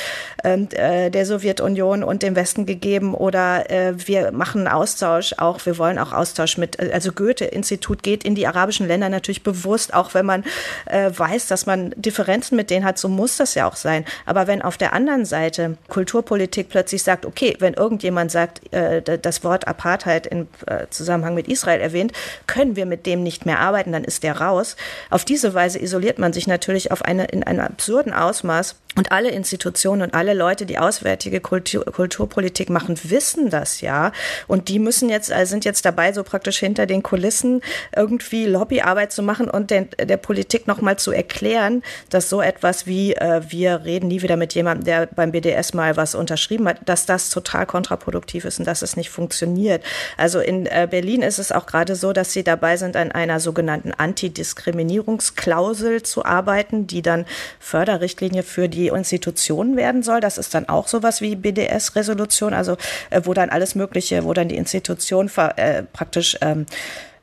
ähm, 0.44 0.68
äh, 0.72 1.10
der 1.10 1.26
Sowjetunion 1.26 2.04
und 2.04 2.22
dem 2.22 2.36
Westen 2.36 2.66
gegeben 2.66 3.14
oder 3.14 3.70
äh, 3.70 3.94
wir 4.06 4.32
machen 4.32 4.68
Austausch 4.68 5.34
auch, 5.38 5.64
wir 5.66 5.78
wollen 5.78 5.98
auch 5.98 6.12
Austausch 6.12 6.58
mit, 6.58 6.78
also 6.80 7.12
Goethe-Institut 7.12 8.02
geht 8.02 8.24
in 8.24 8.34
die 8.34 8.46
arabischen 8.46 8.86
Länder 8.86 9.08
natürlich 9.08 9.42
bewusst, 9.42 9.94
auch 9.94 10.14
wenn 10.14 10.26
man 10.26 10.44
äh, 10.86 11.10
weiß, 11.14 11.46
dass 11.48 11.66
man 11.66 11.92
Differenzen 11.96 12.56
mit 12.56 12.70
denen 12.70 12.84
hat, 12.84 12.98
so 12.98 13.08
muss 13.08 13.36
das 13.36 13.54
ja 13.54 13.68
auch 13.68 13.76
sein. 13.76 14.04
Aber 14.26 14.46
wenn 14.46 14.62
auf 14.62 14.76
der 14.76 14.92
anderen 14.92 15.24
Seite 15.24 15.76
Kulturpolitik 15.88 16.68
plötzlich 16.68 17.02
sagt, 17.02 17.21
okay, 17.26 17.56
wenn 17.58 17.74
irgendjemand 17.74 18.30
sagt, 18.30 18.72
äh, 18.72 19.02
das 19.02 19.44
Wort 19.44 19.68
Apartheid 19.68 20.26
im 20.26 20.48
äh, 20.66 20.86
Zusammenhang 20.90 21.34
mit 21.34 21.48
Israel 21.48 21.80
erwähnt, 21.80 22.12
können 22.46 22.76
wir 22.76 22.86
mit 22.86 23.06
dem 23.06 23.22
nicht 23.22 23.46
mehr 23.46 23.60
arbeiten, 23.60 23.92
dann 23.92 24.04
ist 24.04 24.22
der 24.22 24.38
raus. 24.38 24.76
Auf 25.10 25.24
diese 25.24 25.54
Weise 25.54 25.78
isoliert 25.78 26.18
man 26.18 26.32
sich 26.32 26.46
natürlich 26.46 26.90
auf 26.90 27.02
eine, 27.02 27.26
in 27.26 27.42
einem 27.42 27.60
absurden 27.60 28.12
Ausmaß 28.12 28.76
und 28.96 29.10
alle 29.10 29.30
Institutionen 29.30 30.02
und 30.02 30.14
alle 30.14 30.34
Leute, 30.34 30.66
die 30.66 30.78
auswärtige 30.78 31.40
Kultur, 31.40 31.84
Kulturpolitik 31.84 32.68
machen, 32.68 32.98
wissen 33.04 33.48
das 33.48 33.80
ja. 33.80 34.12
Und 34.48 34.68
die 34.68 34.78
müssen 34.78 35.08
jetzt, 35.08 35.30
äh, 35.30 35.46
sind 35.46 35.64
jetzt 35.64 35.86
dabei, 35.86 36.12
so 36.12 36.22
praktisch 36.22 36.58
hinter 36.58 36.84
den 36.84 37.02
Kulissen 37.02 37.62
irgendwie 37.96 38.44
Lobbyarbeit 38.44 39.12
zu 39.12 39.22
machen 39.22 39.48
und 39.48 39.70
den, 39.70 39.88
der 39.98 40.18
Politik 40.18 40.66
nochmal 40.66 40.98
zu 40.98 41.10
erklären, 41.10 41.82
dass 42.10 42.28
so 42.28 42.42
etwas 42.42 42.86
wie 42.86 43.14
äh, 43.14 43.40
wir 43.48 43.84
reden 43.84 44.08
nie 44.08 44.20
wieder 44.20 44.36
mit 44.36 44.54
jemandem, 44.54 44.84
der 44.84 45.06
beim 45.06 45.32
BDS 45.32 45.72
mal 45.72 45.96
was 45.96 46.14
unterschrieben 46.14 46.68
hat, 46.68 46.80
dass 46.84 47.06
das 47.06 47.30
total 47.30 47.64
kontraproduktiv 47.64 48.44
ist 48.44 48.58
und 48.58 48.66
dass 48.66 48.82
es 48.82 48.96
nicht 48.96 49.08
funktioniert. 49.08 49.82
Also 50.18 50.40
in 50.40 50.66
äh, 50.66 50.86
Berlin 50.90 51.22
ist 51.22 51.38
es 51.38 51.50
auch 51.50 51.64
gerade 51.64 51.96
so, 51.96 52.12
dass 52.12 52.34
sie 52.34 52.44
dabei 52.44 52.76
sind, 52.76 52.96
an 52.96 53.10
einer 53.10 53.40
sogenannten 53.40 53.92
Antidiskriminierungsklausel 53.92 56.02
zu 56.02 56.26
arbeiten, 56.26 56.86
die 56.86 57.00
dann 57.00 57.24
Förderrichtlinie 57.58 58.42
für 58.42 58.68
die 58.68 58.81
die 58.82 58.88
Institutionen 58.88 59.76
werden 59.76 60.02
soll. 60.02 60.20
Das 60.20 60.38
ist 60.38 60.54
dann 60.54 60.68
auch 60.68 60.88
sowas 60.88 61.20
wie 61.20 61.36
BDS-Resolution, 61.36 62.52
also 62.52 62.76
äh, 63.10 63.22
wo 63.24 63.34
dann 63.34 63.50
alles 63.50 63.74
Mögliche, 63.74 64.24
wo 64.24 64.32
dann 64.32 64.48
die 64.48 64.56
Institution 64.56 65.30
äh, 65.56 65.84
praktisch 65.84 66.36
ähm, 66.40 66.66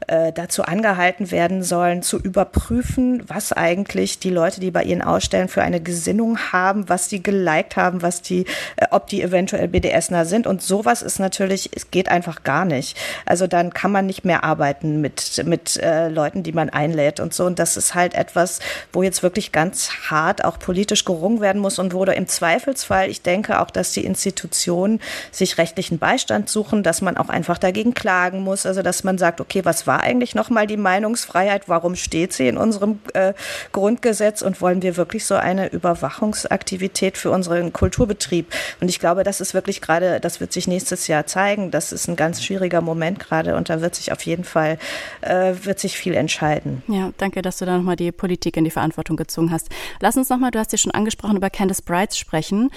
äh, 0.09 0.33
dazu 0.33 0.63
angehalten 0.63 1.31
werden 1.31 1.63
sollen, 1.63 2.01
zu 2.01 2.17
überprüfen, 2.17 3.23
was 3.27 3.53
eigentlich 3.53 4.19
die 4.19 4.31
Leute, 4.31 4.59
die 4.59 4.71
bei 4.71 4.83
ihnen 4.83 5.01
ausstellen, 5.01 5.47
für 5.47 5.61
eine 5.61 5.81
Gesinnung 5.81 6.37
haben, 6.51 6.89
was 6.89 7.07
die 7.07 7.21
geliked 7.21 7.75
haben, 7.75 8.01
was 8.01 8.21
die, 8.21 8.45
äh, 8.77 8.87
ob 8.91 9.07
die 9.07 9.21
eventuell 9.21 9.67
BDSner 9.67 10.25
sind. 10.25 10.47
Und 10.47 10.61
sowas 10.61 11.01
ist 11.03 11.19
natürlich, 11.19 11.69
es 11.75 11.91
geht 11.91 12.09
einfach 12.09 12.43
gar 12.43 12.65
nicht. 12.65 12.97
Also 13.25 13.45
dann 13.45 13.71
kann 13.73 13.91
man 13.91 14.07
nicht 14.07 14.25
mehr 14.25 14.43
arbeiten 14.43 14.99
mit, 14.99 15.43
mit 15.45 15.77
äh, 15.77 16.09
Leuten, 16.09 16.41
die 16.41 16.53
man 16.53 16.69
einlädt 16.69 17.19
und 17.19 17.33
so. 17.33 17.45
Und 17.45 17.59
das 17.59 17.77
ist 17.77 17.93
halt 17.93 18.15
etwas, 18.15 18.59
wo 18.91 19.03
jetzt 19.03 19.21
wirklich 19.21 19.51
ganz 19.51 19.91
hart 20.09 20.43
auch 20.43 20.57
politisch 20.57 21.05
gerungen 21.05 21.39
werden 21.39 21.61
muss 21.61 21.77
und 21.77 21.93
wo 21.93 22.09
im 22.09 22.27
Zweifelsfall, 22.27 23.09
ich 23.09 23.21
denke 23.21 23.59
auch, 23.59 23.69
dass 23.69 23.91
die 23.91 24.03
Institutionen 24.03 24.99
sich 25.31 25.59
rechtlichen 25.59 25.99
Beistand 25.99 26.49
suchen, 26.49 26.81
dass 26.81 27.01
man 27.01 27.17
auch 27.17 27.29
einfach 27.29 27.59
dagegen 27.59 27.93
klagen 27.93 28.39
muss. 28.39 28.65
Also 28.65 28.81
dass 28.81 29.03
man 29.03 29.19
sagt, 29.19 29.41
okay, 29.41 29.63
was 29.65 29.85
war 29.85 29.98
eigentlich 30.01 30.35
nochmal 30.35 30.67
die 30.67 30.77
Meinungsfreiheit? 30.77 31.67
Warum 31.67 31.95
steht 31.95 32.33
sie 32.33 32.47
in 32.47 32.57
unserem 32.57 32.99
äh, 33.13 33.33
Grundgesetz? 33.71 34.41
Und 34.41 34.61
wollen 34.61 34.81
wir 34.81 34.97
wirklich 34.97 35.25
so 35.25 35.35
eine 35.35 35.71
Überwachungsaktivität 35.71 37.17
für 37.17 37.31
unseren 37.31 37.73
Kulturbetrieb? 37.73 38.53
Und 38.81 38.89
ich 38.89 38.99
glaube, 38.99 39.23
das 39.23 39.41
ist 39.41 39.53
wirklich 39.53 39.81
gerade, 39.81 40.19
das 40.19 40.39
wird 40.39 40.53
sich 40.53 40.67
nächstes 40.67 41.07
Jahr 41.07 41.25
zeigen. 41.25 41.71
Das 41.71 41.91
ist 41.91 42.07
ein 42.07 42.15
ganz 42.15 42.43
schwieriger 42.43 42.81
Moment 42.81 43.19
gerade 43.19 43.55
und 43.55 43.69
da 43.69 43.81
wird 43.81 43.95
sich 43.95 44.11
auf 44.11 44.21
jeden 44.23 44.43
Fall, 44.43 44.77
äh, 45.21 45.53
wird 45.63 45.79
sich 45.79 45.97
viel 45.97 46.13
entscheiden. 46.13 46.83
Ja, 46.87 47.11
danke, 47.17 47.41
dass 47.41 47.57
du 47.57 47.65
da 47.65 47.77
nochmal 47.77 47.95
die 47.95 48.11
Politik 48.11 48.57
in 48.57 48.63
die 48.63 48.71
Verantwortung 48.71 49.17
gezogen 49.17 49.51
hast. 49.51 49.69
Lass 49.99 50.17
uns 50.17 50.29
nochmal, 50.29 50.51
du 50.51 50.59
hast 50.59 50.71
ja 50.71 50.77
schon 50.77 50.91
angesprochen, 50.91 51.37
über 51.37 51.49
Candice 51.49 51.81
Brights 51.81 52.17
sprechen. 52.17 52.69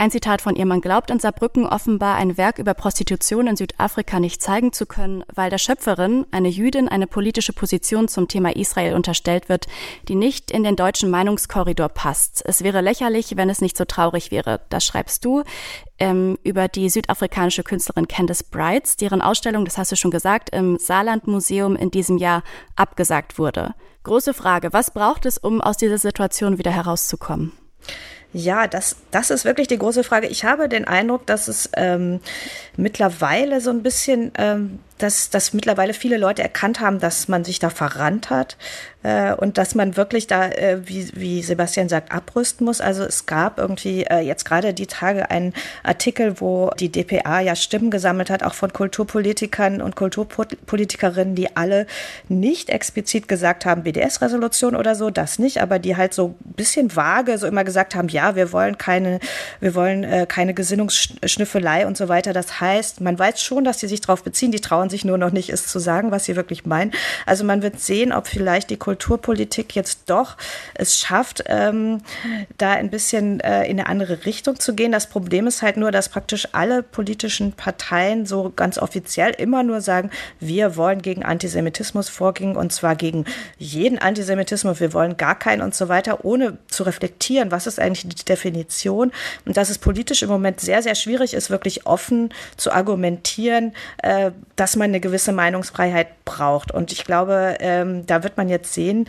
Ein 0.00 0.10
Zitat 0.10 0.40
von 0.40 0.56
ihr, 0.56 0.64
man 0.64 0.80
glaubt 0.80 1.10
in 1.10 1.18
Saarbrücken 1.18 1.66
offenbar 1.66 2.16
ein 2.16 2.38
Werk 2.38 2.58
über 2.58 2.72
Prostitution 2.72 3.46
in 3.46 3.56
Südafrika 3.56 4.18
nicht 4.18 4.40
zeigen 4.40 4.72
zu 4.72 4.86
können, 4.86 5.24
weil 5.34 5.50
der 5.50 5.58
Schöpferin, 5.58 6.24
eine 6.30 6.48
Jüdin, 6.48 6.88
eine 6.88 7.06
politische 7.06 7.52
Position 7.52 8.08
zum 8.08 8.26
Thema 8.26 8.56
Israel 8.56 8.94
unterstellt 8.94 9.50
wird, 9.50 9.66
die 10.08 10.14
nicht 10.14 10.52
in 10.52 10.64
den 10.64 10.74
deutschen 10.74 11.10
Meinungskorridor 11.10 11.90
passt. 11.90 12.42
Es 12.46 12.64
wäre 12.64 12.80
lächerlich, 12.80 13.36
wenn 13.36 13.50
es 13.50 13.60
nicht 13.60 13.76
so 13.76 13.84
traurig 13.84 14.30
wäre. 14.30 14.62
Das 14.70 14.86
schreibst 14.86 15.22
du 15.26 15.42
ähm, 15.98 16.38
über 16.44 16.68
die 16.68 16.88
südafrikanische 16.88 17.62
Künstlerin 17.62 18.08
Candice 18.08 18.44
Brights, 18.44 18.96
deren 18.96 19.20
Ausstellung, 19.20 19.66
das 19.66 19.76
hast 19.76 19.92
du 19.92 19.96
schon 19.96 20.10
gesagt, 20.10 20.48
im 20.48 20.78
Saarland 20.78 21.26
Museum 21.26 21.76
in 21.76 21.90
diesem 21.90 22.16
Jahr 22.16 22.42
abgesagt 22.74 23.38
wurde. 23.38 23.74
Große 24.04 24.32
Frage, 24.32 24.72
was 24.72 24.92
braucht 24.92 25.26
es, 25.26 25.36
um 25.36 25.60
aus 25.60 25.76
dieser 25.76 25.98
Situation 25.98 26.56
wieder 26.56 26.70
herauszukommen? 26.70 27.52
Ja, 28.32 28.68
das, 28.68 28.96
das 29.10 29.30
ist 29.30 29.44
wirklich 29.44 29.66
die 29.68 29.78
große 29.78 30.04
Frage. 30.04 30.28
Ich 30.28 30.44
habe 30.44 30.68
den 30.68 30.86
Eindruck, 30.86 31.26
dass 31.26 31.48
es 31.48 31.68
ähm, 31.76 32.20
mittlerweile 32.76 33.60
so 33.60 33.70
ein 33.70 33.82
bisschen 33.82 34.30
ähm, 34.38 34.78
dass, 35.02 35.30
dass 35.30 35.52
mittlerweile 35.52 35.94
viele 35.94 36.16
Leute 36.16 36.42
erkannt 36.42 36.80
haben, 36.80 37.00
dass 37.00 37.28
man 37.28 37.44
sich 37.44 37.58
da 37.58 37.70
verrannt 37.70 38.30
hat 38.30 38.56
äh, 39.02 39.32
und 39.32 39.58
dass 39.58 39.74
man 39.74 39.96
wirklich 39.96 40.26
da, 40.26 40.48
äh, 40.48 40.78
wie, 40.84 41.10
wie 41.14 41.42
Sebastian 41.42 41.88
sagt, 41.88 42.12
abrüsten 42.12 42.64
muss. 42.64 42.80
Also 42.80 43.04
es 43.04 43.26
gab 43.26 43.58
irgendwie 43.58 44.02
äh, 44.04 44.20
jetzt 44.20 44.44
gerade 44.44 44.74
die 44.74 44.86
Tage 44.86 45.30
einen 45.30 45.54
Artikel, 45.82 46.40
wo 46.40 46.70
die 46.78 46.90
DPA 46.90 47.40
ja 47.40 47.56
Stimmen 47.56 47.90
gesammelt 47.90 48.30
hat, 48.30 48.42
auch 48.42 48.54
von 48.54 48.72
Kulturpolitikern 48.72 49.80
und 49.80 49.96
Kulturpolitikerinnen, 49.96 51.34
die 51.34 51.56
alle 51.56 51.86
nicht 52.28 52.68
explizit 52.68 53.28
gesagt 53.28 53.64
haben, 53.64 53.82
BDS-Resolution 53.84 54.76
oder 54.76 54.94
so, 54.94 55.10
das 55.10 55.38
nicht, 55.38 55.62
aber 55.62 55.78
die 55.78 55.96
halt 55.96 56.12
so 56.12 56.36
ein 56.44 56.52
bisschen 56.54 56.94
vage 56.94 57.38
so 57.38 57.46
immer 57.46 57.64
gesagt 57.64 57.94
haben, 57.94 58.08
ja, 58.08 58.36
wir 58.36 58.52
wollen 58.52 58.76
keine, 58.76 59.20
wir 59.60 59.74
wollen 59.74 60.04
äh, 60.04 60.26
keine 60.28 60.52
Gesinnungsschnüffelei 60.52 61.86
und 61.86 61.96
so 61.96 62.08
weiter. 62.08 62.32
Das 62.32 62.60
heißt, 62.60 63.00
man 63.00 63.18
weiß 63.18 63.40
schon, 63.42 63.64
dass 63.64 63.78
die 63.78 63.86
sich 63.86 64.02
darauf 64.02 64.22
beziehen, 64.22 64.52
die 64.52 64.60
trauen 64.60 64.89
sich 64.90 65.04
nur 65.04 65.18
noch 65.18 65.32
nicht, 65.32 65.50
es 65.50 65.66
zu 65.66 65.78
sagen, 65.78 66.10
was 66.10 66.24
sie 66.24 66.36
wirklich 66.36 66.66
meinen. 66.66 66.92
Also 67.26 67.44
man 67.44 67.62
wird 67.62 67.80
sehen, 67.80 68.12
ob 68.12 68.26
vielleicht 68.26 68.70
die 68.70 68.76
Kulturpolitik 68.76 69.74
jetzt 69.74 70.10
doch 70.10 70.36
es 70.74 70.98
schafft, 70.98 71.44
ähm, 71.46 72.02
da 72.58 72.72
ein 72.72 72.90
bisschen 72.90 73.40
äh, 73.40 73.64
in 73.64 73.78
eine 73.78 73.88
andere 73.88 74.26
Richtung 74.26 74.58
zu 74.58 74.74
gehen. 74.74 74.92
Das 74.92 75.08
Problem 75.08 75.46
ist 75.46 75.62
halt 75.62 75.76
nur, 75.76 75.90
dass 75.90 76.08
praktisch 76.08 76.48
alle 76.52 76.82
politischen 76.82 77.52
Parteien 77.52 78.26
so 78.26 78.52
ganz 78.54 78.78
offiziell 78.78 79.30
immer 79.30 79.62
nur 79.62 79.80
sagen, 79.80 80.10
wir 80.40 80.76
wollen 80.76 81.02
gegen 81.02 81.24
Antisemitismus 81.24 82.08
vorgehen 82.08 82.56
und 82.56 82.72
zwar 82.72 82.96
gegen 82.96 83.24
jeden 83.58 83.98
Antisemitismus, 83.98 84.80
wir 84.80 84.92
wollen 84.92 85.16
gar 85.16 85.38
keinen 85.38 85.62
und 85.62 85.74
so 85.74 85.88
weiter, 85.88 86.24
ohne 86.24 86.58
zu 86.68 86.82
reflektieren, 86.82 87.50
was 87.50 87.66
ist 87.66 87.78
eigentlich 87.78 88.08
die 88.08 88.24
Definition 88.24 89.12
und 89.46 89.56
dass 89.56 89.70
es 89.70 89.78
politisch 89.78 90.22
im 90.22 90.28
Moment 90.28 90.60
sehr, 90.60 90.82
sehr 90.82 90.94
schwierig 90.94 91.34
ist, 91.34 91.50
wirklich 91.50 91.86
offen 91.86 92.32
zu 92.56 92.72
argumentieren, 92.72 93.72
äh, 94.02 94.32
dass 94.56 94.76
man 94.80 94.90
eine 94.90 95.00
gewisse 95.00 95.32
Meinungsfreiheit 95.32 96.24
braucht. 96.24 96.72
Und 96.72 96.90
ich 96.90 97.04
glaube, 97.04 97.56
ähm, 97.60 98.04
da 98.06 98.24
wird 98.24 98.36
man 98.36 98.48
jetzt 98.48 98.74
sehen, 98.74 99.06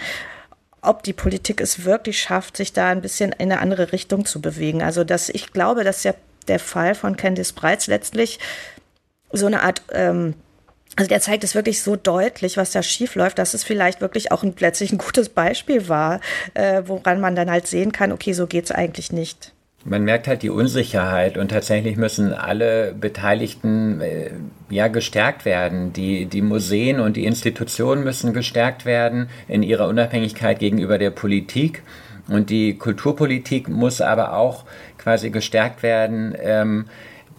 ob 0.82 1.04
die 1.04 1.14
Politik 1.14 1.62
es 1.62 1.86
wirklich 1.86 2.20
schafft, 2.20 2.58
sich 2.58 2.74
da 2.74 2.90
ein 2.90 3.02
bisschen 3.02 3.32
in 3.32 3.52
eine 3.52 3.60
andere 3.60 3.92
Richtung 3.92 4.26
zu 4.26 4.42
bewegen. 4.42 4.82
Also 4.84 5.04
dass 5.04 5.30
ich 5.30 5.54
glaube, 5.54 5.84
dass 5.84 6.04
ja 6.04 6.14
der 6.48 6.60
Fall 6.60 6.96
von 6.96 7.18
Candice 7.18 7.54
Breitz 7.54 7.88
letztlich 7.88 8.40
so 9.32 9.46
eine 9.46 9.64
Art 9.64 9.82
ähm, 9.92 10.36
also 10.98 11.08
der 11.08 11.22
zeigt 11.22 11.44
es 11.44 11.56
wirklich 11.56 11.82
so 11.82 11.96
deutlich, 11.96 12.58
was 12.58 12.72
da 12.72 12.84
schief 12.84 13.16
läuft, 13.16 13.40
dass 13.40 13.54
es 13.54 13.64
vielleicht 13.64 14.02
wirklich 14.02 14.32
auch 14.32 14.44
ein, 14.44 14.54
letztlich 14.60 14.92
ein 14.92 14.98
gutes 14.98 15.30
Beispiel 15.30 15.88
war, 15.88 16.20
äh, 16.54 16.84
woran 16.86 17.22
man 17.22 17.36
dann 17.36 17.50
halt 17.50 17.68
sehen 17.68 17.94
kann, 17.94 18.12
okay, 18.12 18.34
so 18.34 18.46
geht's 18.46 18.72
eigentlich 18.72 19.12
nicht. 19.12 19.54
Man 19.84 20.04
merkt 20.04 20.28
halt 20.28 20.44
die 20.44 20.52
Unsicherheit 20.52 21.38
und 21.38 21.50
tatsächlich 21.50 21.98
müssen 21.98 22.34
alle 22.34 22.94
Beteiligten 22.94 24.00
äh, 24.02 24.30
ja 24.70 24.88
gestärkt 24.88 25.44
werden. 25.44 25.92
Die, 25.92 26.28
die 26.28 26.44
Museen 26.44 27.00
und 27.00 27.18
die 27.18 27.26
Institutionen 27.26 28.04
müssen 28.04 28.32
gestärkt 28.32 28.86
werden 28.86 29.28
in 29.48 29.64
ihrer 29.64 29.88
Unabhängigkeit 29.88 30.60
gegenüber 30.60 31.00
der 31.00 31.10
Politik. 31.10 31.82
Und 32.28 32.52
die 32.52 32.78
Kulturpolitik 32.78 33.70
muss 33.70 34.02
aber 34.02 34.34
auch 34.34 34.66
quasi 35.00 35.32
gestärkt 35.32 35.82
werden, 35.82 36.36
ähm, 36.40 36.86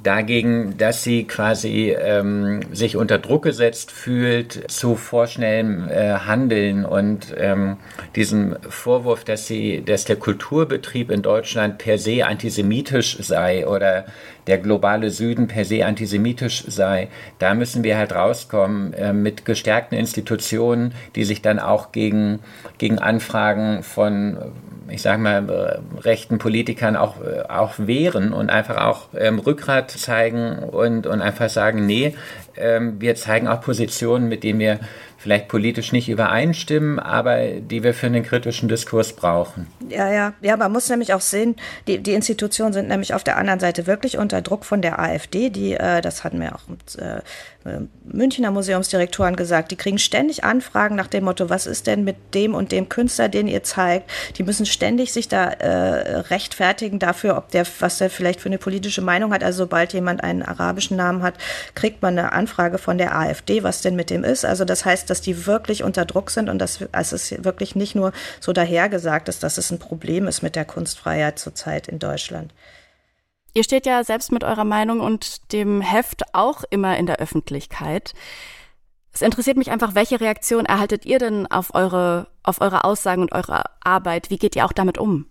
dagegen, 0.03 0.77
dass 0.79 1.03
sie 1.03 1.25
quasi 1.25 1.91
ähm, 1.91 2.61
sich 2.73 2.97
unter 2.97 3.19
Druck 3.19 3.43
gesetzt 3.43 3.91
fühlt 3.91 4.71
zu 4.71 4.97
vorschnellem 4.97 5.89
äh, 5.89 6.15
Handeln 6.15 6.85
und 6.85 7.35
ähm, 7.37 7.77
diesem 8.17 8.57
Vorwurf, 8.69 9.25
dass 9.25 9.47
sie, 9.47 9.83
dass 9.85 10.05
der 10.05 10.17
Kulturbetrieb 10.17 11.11
in 11.11 11.23
Deutschland 11.23 11.79
per 11.79 11.99
se 11.99 12.27
antisemitisch 12.27 13.19
sei 13.21 13.67
oder 13.67 14.07
der 14.47 14.59
globale 14.59 15.11
Süden 15.11 15.49
per 15.49 15.65
se 15.65 15.85
antisemitisch 15.87 16.65
sei. 16.67 17.09
Da 17.39 17.55
müssen 17.55 17.85
wir 17.85 17.97
halt 17.97 18.15
rauskommen 18.15 18.93
äh, 18.95 19.13
mit 19.13 19.45
gestärkten 19.45 19.99
Institutionen, 19.99 20.95
die 21.15 21.25
sich 21.25 21.43
dann 21.43 21.59
auch 21.59 21.93
gegen, 21.93 22.41
gegen 22.79 22.99
Anfragen 22.99 23.83
von 23.83 24.39
ich 24.89 25.03
sage 25.03 25.23
mal, 25.23 25.49
äh, 25.49 26.01
rechten 26.01 26.39
Politikern 26.39 26.97
auch, 26.97 27.17
äh, 27.21 27.43
auch 27.49 27.75
wehren 27.79 28.33
und 28.33 28.51
einfach 28.51 28.85
auch 28.85 29.09
ähm, 29.17 29.39
Rückgrat 29.39 29.91
zeigen 29.91 30.59
und, 30.59 31.07
und 31.07 31.23
einfach 31.23 31.49
sagen, 31.49 31.87
nee, 31.87 32.15
ähm, 32.57 33.01
wir 33.01 33.15
zeigen 33.15 33.49
auch 33.49 33.61
Positionen, 33.61 34.29
mit 34.29 34.45
denen 34.45 34.61
wir 34.61 34.81
vielleicht 35.23 35.47
politisch 35.47 35.93
nicht 35.93 36.09
übereinstimmen, 36.09 36.99
aber 36.99 37.47
die 37.47 37.85
wir 37.85 37.95
für 37.95 38.07
einen 38.07 38.25
kritischen 38.25 38.69
Diskurs 38.69 39.13
brauchen. 39.13 39.69
Ja, 39.89 40.13
ja, 40.13 40.33
ja, 40.41 40.57
man 40.57 40.73
muss 40.73 40.89
nämlich 40.89 41.15
auch 41.15 41.21
sehen, 41.21 41.55
die, 41.87 41.99
die 41.99 42.15
Institutionen 42.15 42.73
sind 42.73 42.89
nämlich 42.89 43.15
auf 43.15 43.23
der 43.23 43.37
anderen 43.37 43.61
Seite 43.61 43.87
wirklich 43.87 44.19
unter 44.19 44.43
Druck 44.43 44.65
von 44.65 44.83
der 44.83 44.99
AfD, 44.99 45.49
die, 45.49 45.75
äh, 45.75 46.01
das 46.01 46.25
hatten 46.25 46.41
wir 46.41 46.57
auch 46.57 46.63
äh, 46.99 47.21
Münchner 48.05 48.51
Museumsdirektoren 48.51 49.37
gesagt, 49.37 49.71
die 49.71 49.77
kriegen 49.77 49.99
ständig 49.99 50.45
Anfragen 50.45 50.97
nach 50.97 51.07
dem 51.07 51.25
Motto, 51.25 51.49
was 51.49 51.67
ist 51.67 51.87
denn 51.87 52.05
mit 52.05 52.17
dem 52.35 52.55
und 52.55 52.73
dem 52.73 52.89
Künstler, 52.89 53.29
den 53.29 53.49
ihr 53.49 53.63
zeigt? 53.63 54.11
Die 54.37 54.43
müssen 54.43 54.67
ständig 54.67 55.13
sich 55.13 55.29
da 55.29 55.45
äh, 55.45 56.17
rechtfertigen 56.21 56.99
dafür, 56.99 57.37
ob 57.37 57.51
der, 57.51 57.65
was 57.81 57.99
der 57.99 58.11
vielleicht 58.11 58.41
für 58.41 58.49
eine 58.49 58.59
politische 58.59 59.03
Meinung 59.03 59.33
hat. 59.33 59.45
Also 59.45 59.65
sobald 59.65 59.93
jemand 59.93 60.25
einen 60.25 60.43
arabischen 60.43 60.97
Namen 60.97 61.23
hat, 61.23 61.35
kriegt 61.75 62.03
man 62.03 62.19
eine 62.19 62.33
Anfrage 62.33 62.79
von 62.79 62.99
der 62.99 63.17
AfD, 63.17 63.63
was 63.63 63.81
denn 63.81 63.97
mit 63.97 64.11
dem 64.11 64.25
ist. 64.25 64.45
Also 64.45 64.65
das 64.65 64.85
heißt, 64.85 65.09
dass 65.09 65.21
die 65.21 65.47
wirklich 65.47 65.85
unter 65.85 66.05
Druck 66.05 66.31
sind 66.31 66.49
und 66.49 66.59
dass 66.59 66.81
also 66.93 67.17
es 67.17 67.45
wirklich 67.45 67.77
nicht 67.77 67.95
nur 67.95 68.13
so 68.41 68.53
dahergesagt 68.53 69.29
ist, 69.29 69.43
dass 69.43 69.59
es 69.59 69.71
ein 69.71 69.79
Problem 69.79 70.27
ist 70.27 70.43
mit 70.43 70.57
der 70.57 70.65
Kunstfreiheit 70.65 71.39
zurzeit 71.39 71.89
in 71.89 71.99
Deutschland. 71.99 72.53
Ihr 73.55 73.65
steht 73.65 73.87
ja 73.87 74.03
selbst 74.03 74.33
mit 74.33 74.45
eurer 74.45 74.65
Meinung 74.65 75.01
und 75.01 75.53
dem 75.53 75.81
Heft 75.81 76.35
auch 76.35 76.65
immer 76.71 76.97
in 76.97 77.07
der 77.07 77.17
Öffentlichkeit. 77.17 78.15
Es 79.13 79.21
interessiert 79.21 79.59
mich 79.59 79.71
einfach, 79.71 79.95
welche 79.95 80.21
Reaktion 80.21 80.65
erhaltet 80.65 81.05
ihr 81.05 81.19
denn 81.19 81.47
auf 81.47 81.75
eure, 81.75 82.29
auf 82.43 82.63
eure 82.63 82.85
Aussagen 82.85 83.23
und 83.23 83.33
eure 83.33 83.65
Arbeit? 83.81 84.31
Wie 84.31 84.39
geht 84.39 84.57
ihr 84.57 84.65
auch 84.65 84.73
damit 84.73 84.97
um? 84.97 85.27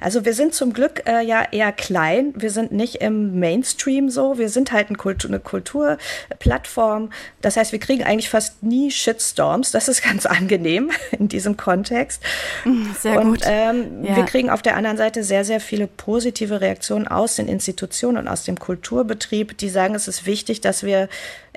Also 0.00 0.24
wir 0.24 0.34
sind 0.34 0.54
zum 0.54 0.72
Glück 0.72 1.02
äh, 1.06 1.24
ja 1.24 1.44
eher 1.50 1.72
klein. 1.72 2.32
Wir 2.36 2.50
sind 2.50 2.72
nicht 2.72 2.96
im 2.96 3.38
Mainstream 3.38 4.10
so. 4.10 4.38
Wir 4.38 4.48
sind 4.48 4.72
halt 4.72 4.90
ein 4.90 4.98
Kultur, 4.98 5.30
eine 5.30 5.40
Kulturplattform. 5.40 7.10
Das 7.40 7.56
heißt, 7.56 7.72
wir 7.72 7.78
kriegen 7.78 8.04
eigentlich 8.04 8.30
fast 8.30 8.62
nie 8.62 8.90
Shitstorms. 8.90 9.70
Das 9.70 9.88
ist 9.88 10.02
ganz 10.08 10.26
angenehm 10.26 10.90
in 11.18 11.28
diesem 11.28 11.56
Kontext. 11.56 12.22
Hm, 12.62 12.94
sehr 12.98 13.20
und, 13.20 13.30
gut. 13.30 13.40
Ähm, 13.44 14.04
ja. 14.04 14.16
Wir 14.16 14.24
kriegen 14.24 14.50
auf 14.50 14.62
der 14.62 14.76
anderen 14.76 14.96
Seite 14.96 15.24
sehr, 15.24 15.44
sehr 15.44 15.60
viele 15.60 15.86
positive 15.86 16.60
Reaktionen 16.60 17.08
aus 17.08 17.36
den 17.36 17.48
Institutionen 17.48 18.18
und 18.18 18.28
aus 18.28 18.44
dem 18.44 18.58
Kulturbetrieb, 18.58 19.58
die 19.58 19.68
sagen, 19.68 19.94
es 19.94 20.08
ist 20.08 20.26
wichtig, 20.26 20.60
dass 20.60 20.82
wir 20.82 21.08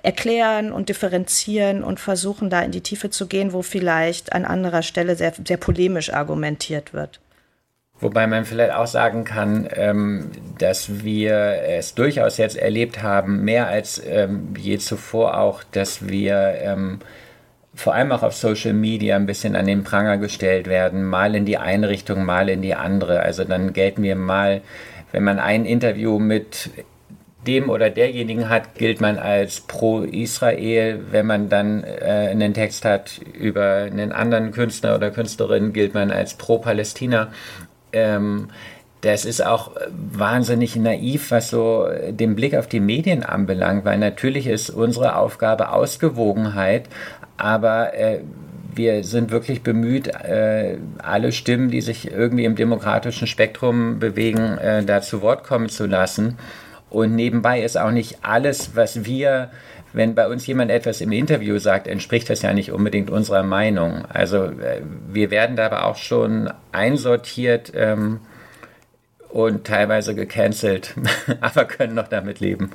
erklären 0.04 0.72
und 0.72 0.90
differenzieren 0.90 1.84
und 1.84 2.00
versuchen, 2.00 2.50
da 2.50 2.62
in 2.62 2.72
die 2.72 2.82
Tiefe 2.82 3.10
zu 3.10 3.28
gehen, 3.28 3.54
wo 3.54 3.62
vielleicht 3.62 4.34
an 4.34 4.46
anderer 4.46 4.82
Stelle 4.82 5.16
sehr, 5.16 5.34
sehr 5.46 5.58
polemisch 5.58 6.12
argumentiert 6.12 6.94
wird. 6.94 7.20
Wobei 8.02 8.26
man 8.26 8.46
vielleicht 8.46 8.74
auch 8.74 8.88
sagen 8.88 9.24
kann, 9.24 9.70
ähm, 9.76 10.32
dass 10.58 11.04
wir 11.04 11.34
es 11.68 11.94
durchaus 11.94 12.38
jetzt 12.38 12.58
erlebt 12.58 13.04
haben, 13.04 13.44
mehr 13.44 13.68
als 13.68 14.02
ähm, 14.04 14.56
je 14.58 14.80
zuvor 14.80 15.38
auch, 15.38 15.64
dass 15.72 16.08
wir 16.10 16.56
ähm, 16.62 17.00
vor 17.76 17.94
allem 17.94 18.12
auch 18.12 18.24
auf 18.24 18.36
Social 18.36 18.74
Media 18.74 19.16
ein 19.16 19.28
bisschen 19.28 19.56
an 19.56 19.68
den 19.68 19.84
Pranger 19.84 20.18
gestellt 20.18 20.68
werden, 20.68 21.04
mal 21.04 21.36
in 21.36 21.46
die 21.46 21.58
eine 21.58 21.90
Richtung, 21.90 22.26
mal 22.26 22.50
in 22.50 22.64
die 22.64 22.74
andere. 22.74 23.22
Also 23.22 23.44
dann 23.44 23.72
gelten 23.72 24.02
wir 24.02 24.16
mal, 24.16 24.62
wenn 25.12 25.24
man 25.24 25.38
ein 25.38 25.66
Interview 25.66 26.18
mit 26.18 26.72
dem 27.48 27.70
oder 27.70 27.90
derjenigen 27.90 28.50
hat, 28.50 28.76
gilt 28.76 29.02
man 29.02 29.18
als 29.18 29.62
pro 29.62 30.02
Israel. 30.02 31.00
Wenn 31.12 31.26
man 31.26 31.50
dann 31.50 31.84
äh, 31.84 32.30
einen 32.32 32.54
Text 32.54 32.86
hat 32.86 33.20
über 33.34 33.88
einen 33.92 34.12
anderen 34.12 34.52
Künstler 34.52 34.96
oder 34.96 35.12
Künstlerin, 35.12 35.74
gilt 35.74 35.94
man 35.94 36.12
als 36.12 36.36
pro 36.36 36.60
Palästina 36.60 37.30
ähm, 37.94 38.50
das 39.02 39.26
ist 39.26 39.44
auch 39.44 39.72
wahnsinnig 39.90 40.76
naiv, 40.76 41.32
was 41.32 41.50
so 41.50 41.88
den 42.10 42.36
Blick 42.36 42.56
auf 42.56 42.68
die 42.68 42.80
Medien 42.80 43.24
anbelangt, 43.24 43.84
weil 43.84 43.98
natürlich 43.98 44.46
ist 44.46 44.70
unsere 44.70 45.16
Aufgabe 45.16 45.72
Ausgewogenheit, 45.72 46.88
aber 47.38 47.96
äh, 47.96 48.20
wir 48.76 49.04
sind 49.04 49.32
wirklich 49.32 49.64
bemüht, 49.64 50.08
äh, 50.08 50.78
alle 51.00 51.32
Stimmen, 51.32 51.72
die 51.72 51.82
sich 51.82 52.12
irgendwie 52.12 52.46
im 52.46 52.56
demokratischen 52.56 53.28
Spektrum 53.28 54.00
bewegen, 54.00 54.58
äh, 54.60 54.84
da 54.84 55.02
zu 55.02 55.22
Wort 55.22 55.44
kommen 55.44 55.70
zu 55.70 55.88
lassen. 55.88 56.38
Und 56.90 57.16
nebenbei 57.16 57.62
ist 57.64 57.78
auch 57.78 57.92
nicht 57.92 58.20
alles, 58.22 58.76
was 58.76 59.06
wir 59.06 59.50
wenn 59.94 60.16
bei 60.16 60.28
uns 60.28 60.48
jemand 60.48 60.72
etwas 60.72 61.02
im 61.02 61.12
Interview 61.12 61.58
sagt, 61.58 61.88
entspricht 61.88 62.30
das 62.30 62.42
ja 62.42 62.54
nicht 62.54 62.72
unbedingt 62.72 63.10
unserer 63.10 63.44
Meinung. 63.44 64.06
Also 64.06 64.46
äh, 64.46 64.82
wir 65.08 65.32
werden 65.32 65.56
da 65.56 65.66
aber 65.66 65.86
auch 65.86 65.98
schon 65.98 66.52
einsortiert 66.72 67.72
ähm, 67.76 68.20
und 69.30 69.66
teilweise 69.66 70.16
gecancelt, 70.16 70.96
aber 71.42 71.66
können 71.66 71.96
noch 71.96 72.08
damit 72.08 72.40
leben. 72.40 72.72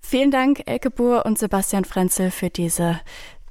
Vielen 0.00 0.30
Dank, 0.30 0.62
Elke 0.66 0.90
Buhr 0.90 1.24
und 1.24 1.38
Sebastian 1.38 1.84
Frenzel, 1.84 2.30
für 2.30 2.50
diese 2.50 3.00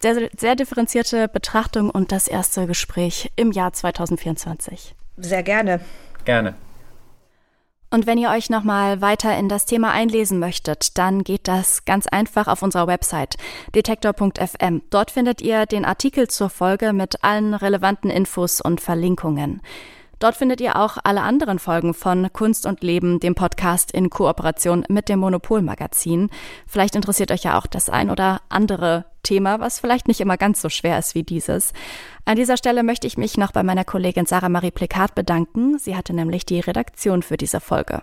sehr, 0.02 0.30
sehr 0.38 0.56
differenzierte 0.56 1.28
Betrachtung 1.28 1.90
und 1.90 2.12
das 2.12 2.28
erste 2.28 2.68
Gespräch 2.68 3.32
im 3.36 3.52
Jahr 3.52 3.74
2024. 3.74 4.96
Sehr 5.18 5.44
gerne. 5.44 5.82
Gerne. 6.26 6.56
Und 7.92 8.06
wenn 8.06 8.20
ihr 8.20 8.30
euch 8.30 8.50
nochmal 8.50 9.02
weiter 9.02 9.36
in 9.38 9.50
das 9.50 9.66
Thema 9.66 9.92
einlesen 9.92 10.38
möchtet, 10.38 10.98
dann 11.00 11.24
geht 11.24 11.48
das 11.48 11.86
ganz 11.86 12.06
einfach 12.06 12.48
auf 12.48 12.62
unserer 12.62 12.86
Website 12.86 13.36
detektor.fm. 13.74 14.84
Dort 14.92 15.10
findet 15.12 15.42
ihr 15.42 15.66
den 15.66 15.86
Artikel 15.86 16.28
zur 16.28 16.50
Folge 16.50 16.94
mit 16.94 17.24
allen 17.24 17.56
relevanten 17.56 18.12
Infos 18.12 18.62
und 18.62 18.80
Verlinkungen. 18.80 19.62
Dort 20.20 20.36
findet 20.36 20.62
ihr 20.62 20.76
auch 20.76 20.98
alle 21.04 21.22
anderen 21.22 21.60
Folgen 21.60 21.94
von 21.94 22.32
Kunst 22.34 22.66
und 22.66 22.84
Leben, 22.84 23.20
dem 23.20 23.36
Podcast 23.36 23.92
in 23.92 24.10
Kooperation 24.10 24.86
mit 24.90 25.10
dem 25.10 25.20
Monopol 25.20 25.62
Magazin. 25.62 26.30
Vielleicht 26.68 26.96
interessiert 26.96 27.32
euch 27.32 27.44
ja 27.44 27.58
auch 27.58 27.66
das 27.66 27.90
ein 27.90 28.10
oder 28.10 28.42
andere 28.50 29.06
Thema, 29.24 29.60
was 29.60 29.80
vielleicht 29.80 30.08
nicht 30.08 30.22
immer 30.22 30.38
ganz 30.38 30.62
so 30.62 30.70
schwer 30.70 31.00
ist 31.00 31.16
wie 31.16 31.24
dieses. 31.24 31.74
An 32.26 32.36
dieser 32.36 32.58
Stelle 32.58 32.84
möchte 32.84 33.08
ich 33.08 33.18
mich 33.18 33.38
noch 33.38 33.52
bei 33.52 33.64
meiner 33.64 33.86
Kollegin 33.86 34.26
Sarah 34.26 34.50
Marie 34.50 34.72
Plikat 34.72 35.16
bedanken. 35.16 35.80
Sie 35.80 35.96
hatte 35.96 36.14
nämlich 36.14 36.46
die 36.46 36.60
Redaktion 36.60 37.24
für 37.24 37.38
diese 37.38 37.60
Folge. 37.60 38.02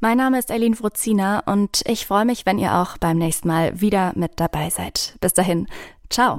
Mein 0.00 0.18
Name 0.18 0.38
ist 0.38 0.50
Eileen 0.50 0.74
Fruzina 0.74 1.40
und 1.46 1.82
ich 1.86 2.06
freue 2.06 2.26
mich, 2.26 2.44
wenn 2.44 2.58
ihr 2.58 2.74
auch 2.74 2.98
beim 2.98 3.16
nächsten 3.16 3.48
Mal 3.48 3.80
wieder 3.80 4.12
mit 4.16 4.32
dabei 4.36 4.68
seid. 4.68 5.16
Bis 5.20 5.32
dahin, 5.32 5.66
ciao. 6.10 6.38